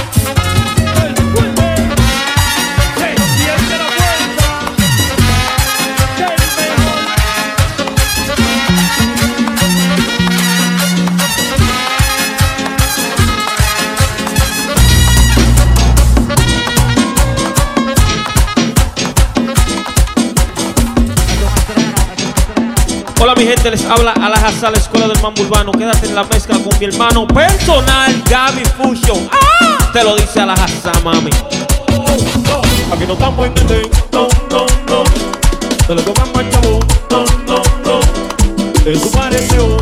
[23.64, 25.72] Gente, les habla Alajazá, la escuela del mambo urbano.
[25.72, 29.30] Quédate en la mezcla con mi hermano personal, Gaby Fusion.
[29.32, 29.78] ¡Ah!
[29.94, 31.30] Te lo dice Alajazá, mami.
[32.92, 33.54] Aquí no estamos en
[34.12, 35.04] no, no, no.
[35.88, 36.80] Se le tocan chavo,
[37.10, 38.92] no, no, no.
[38.92, 39.78] Es su pareceo,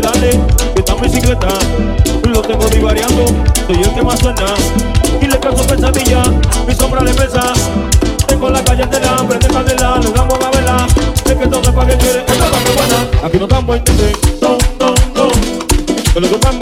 [0.00, 0.38] pedales,
[0.76, 1.48] esta bicicleta
[2.24, 3.26] lo tengo divariando,
[3.66, 4.46] soy el que más suena.
[5.20, 6.22] Y le canso pesadilla,
[6.66, 7.52] mi sombra le pesa.
[8.26, 10.86] Tengo la calle de la hambre, de candela, le damos a vela.
[11.24, 13.26] Es que todo es para que quiere, esta es que buena.
[13.26, 13.84] Aquí no estamos en
[14.40, 16.59] no, no, no.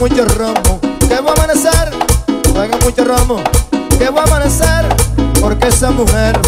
[0.00, 1.90] Mucho romo, que voy a amanecer.
[2.54, 3.36] Traigan mucho romo,
[3.98, 4.88] que voy a amanecer.
[5.38, 6.40] Porque esa mujer,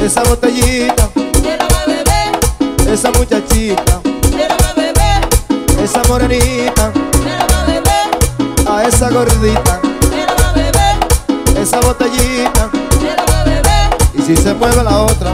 [0.00, 1.08] esa botellita,
[2.88, 4.00] esa muchachita,
[5.82, 6.92] esa morenita,
[8.70, 9.80] a esa gordita,
[11.60, 12.70] esa botellita.
[14.14, 15.32] Y si se mueve la otra,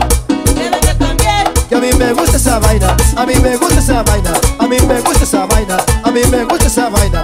[1.72, 4.76] que a mí me gusta esa vaina, a mí me gusta esa vaina, a mí
[4.86, 7.22] me gusta esa vaina, a mí me gusta esa vaina.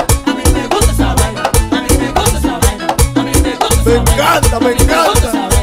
[3.85, 5.58] Me encanta, me encanta.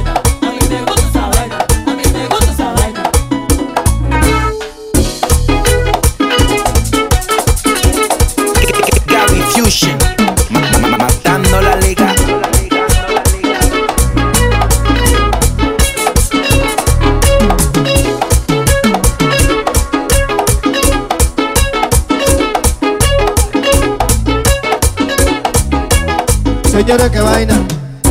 [26.76, 27.53] Señores, que vaina,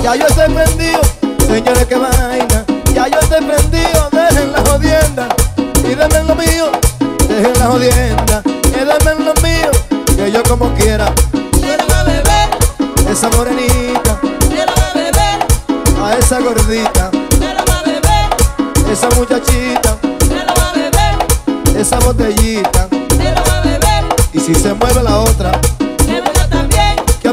[0.03, 1.01] ya yo estoy prendido.
[1.47, 2.65] Señores, que vaina,
[2.95, 4.09] ya yo estoy prendido.
[4.11, 5.29] Dejen la jodienda
[5.85, 6.73] y denme lo mío.
[7.29, 9.71] Dejen la jodienda y denme lo mío.
[10.17, 11.13] Que yo como quiera.
[11.53, 12.49] Quiero beber
[13.11, 14.19] esa morenita.
[14.49, 17.11] Quiero beber a esa gordita.
[17.39, 19.99] Quiero beber esa muchachita.
[20.21, 22.89] Quiero beber esa botellita.
[23.11, 25.53] Quiero beber y si se mueve la otra.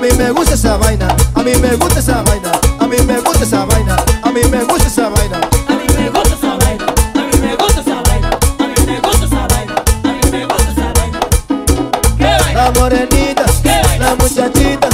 [0.01, 3.19] A mí me gusta esa vaina, a mí me gusta esa vaina, a mí me
[3.19, 5.39] gusta esa vaina, a mí me gusta esa vaina.
[5.67, 8.99] A mí me gusta esa vaina, a mí me gusta esa vaina, a mí me
[8.99, 11.19] gusta esa vaina, a mí me gusta esa vaina.
[12.55, 13.45] La morenita,
[13.99, 14.89] la muchachita,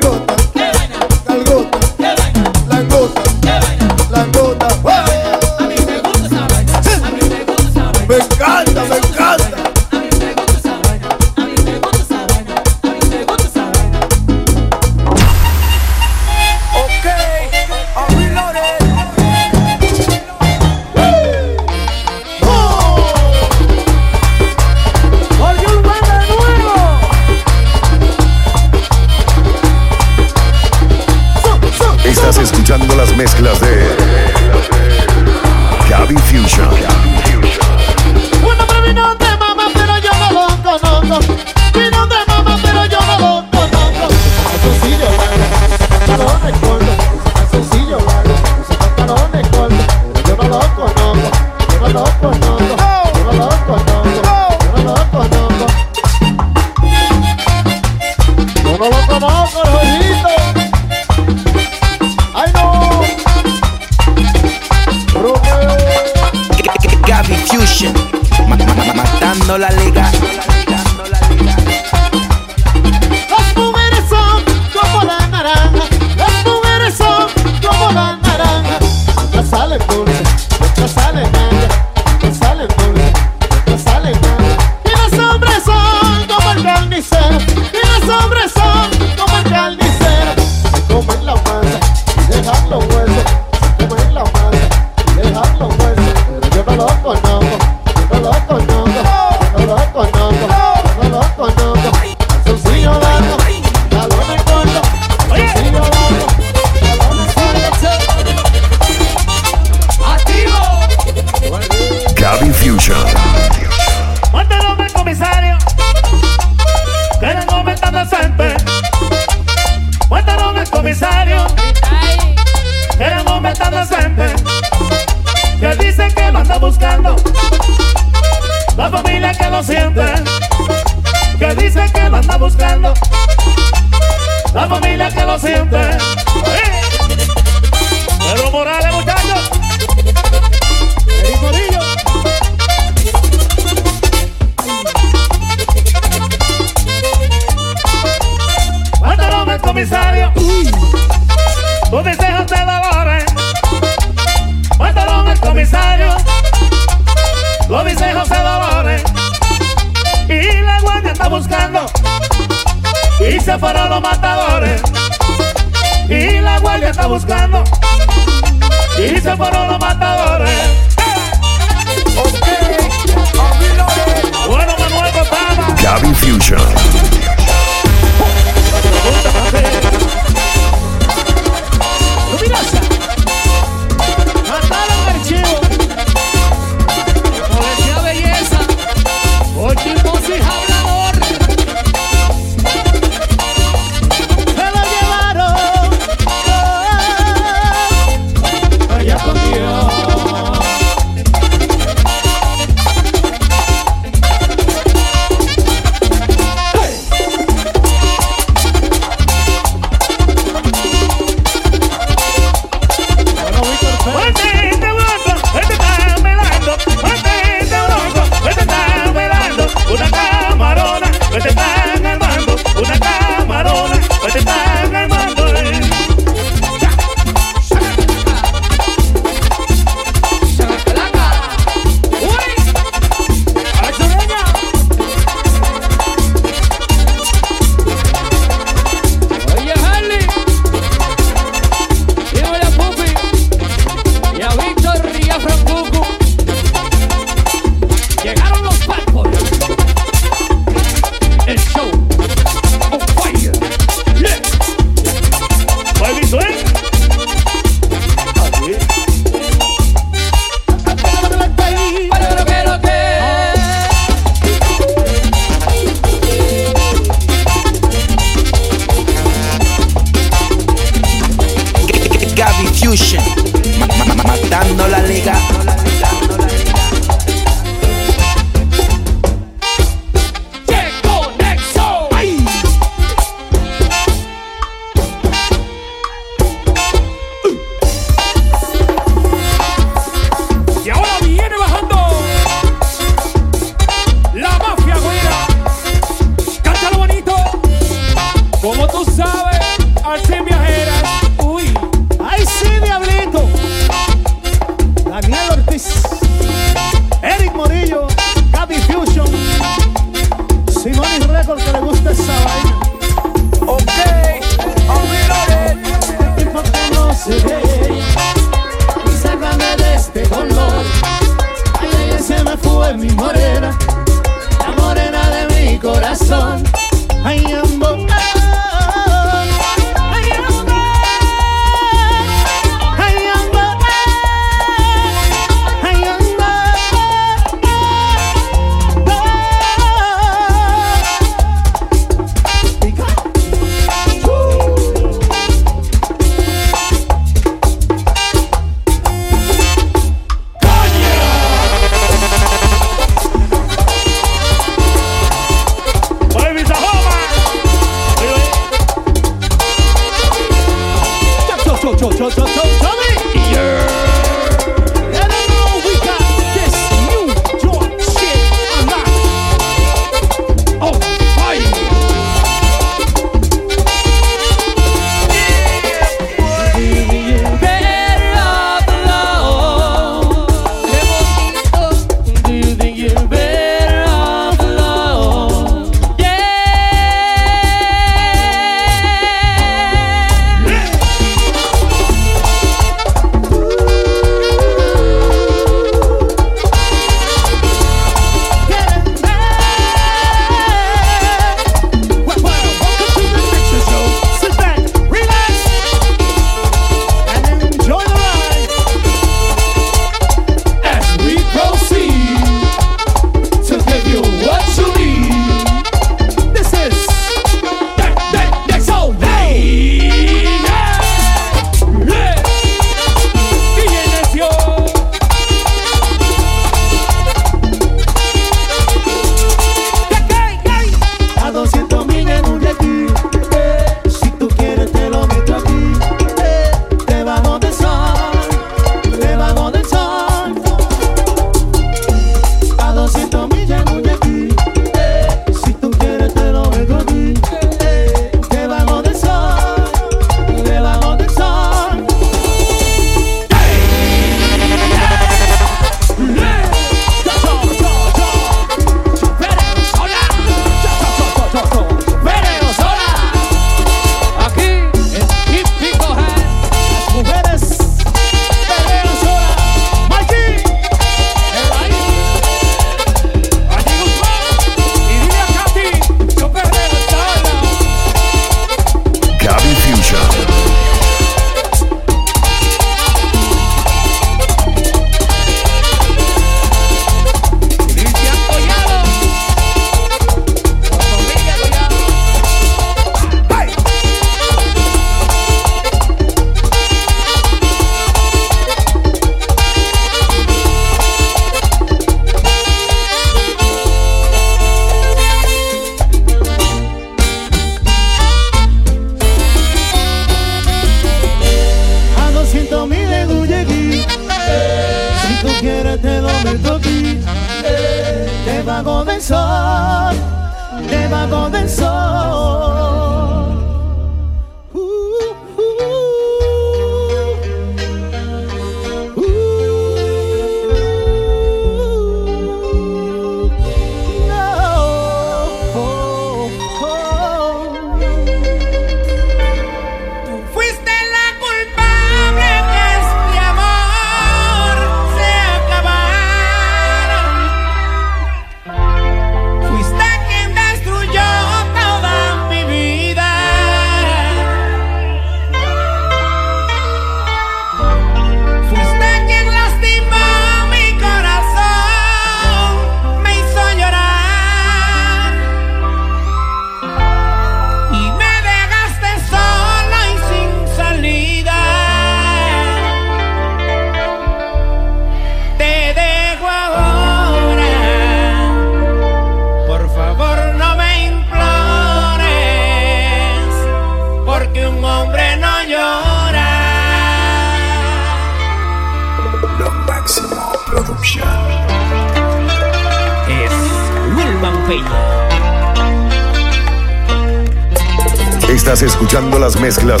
[599.71, 600.00] mezclas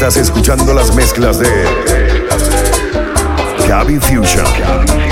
[0.00, 1.46] Estás escuchando las mezclas de
[3.68, 5.09] Gaby Fusion.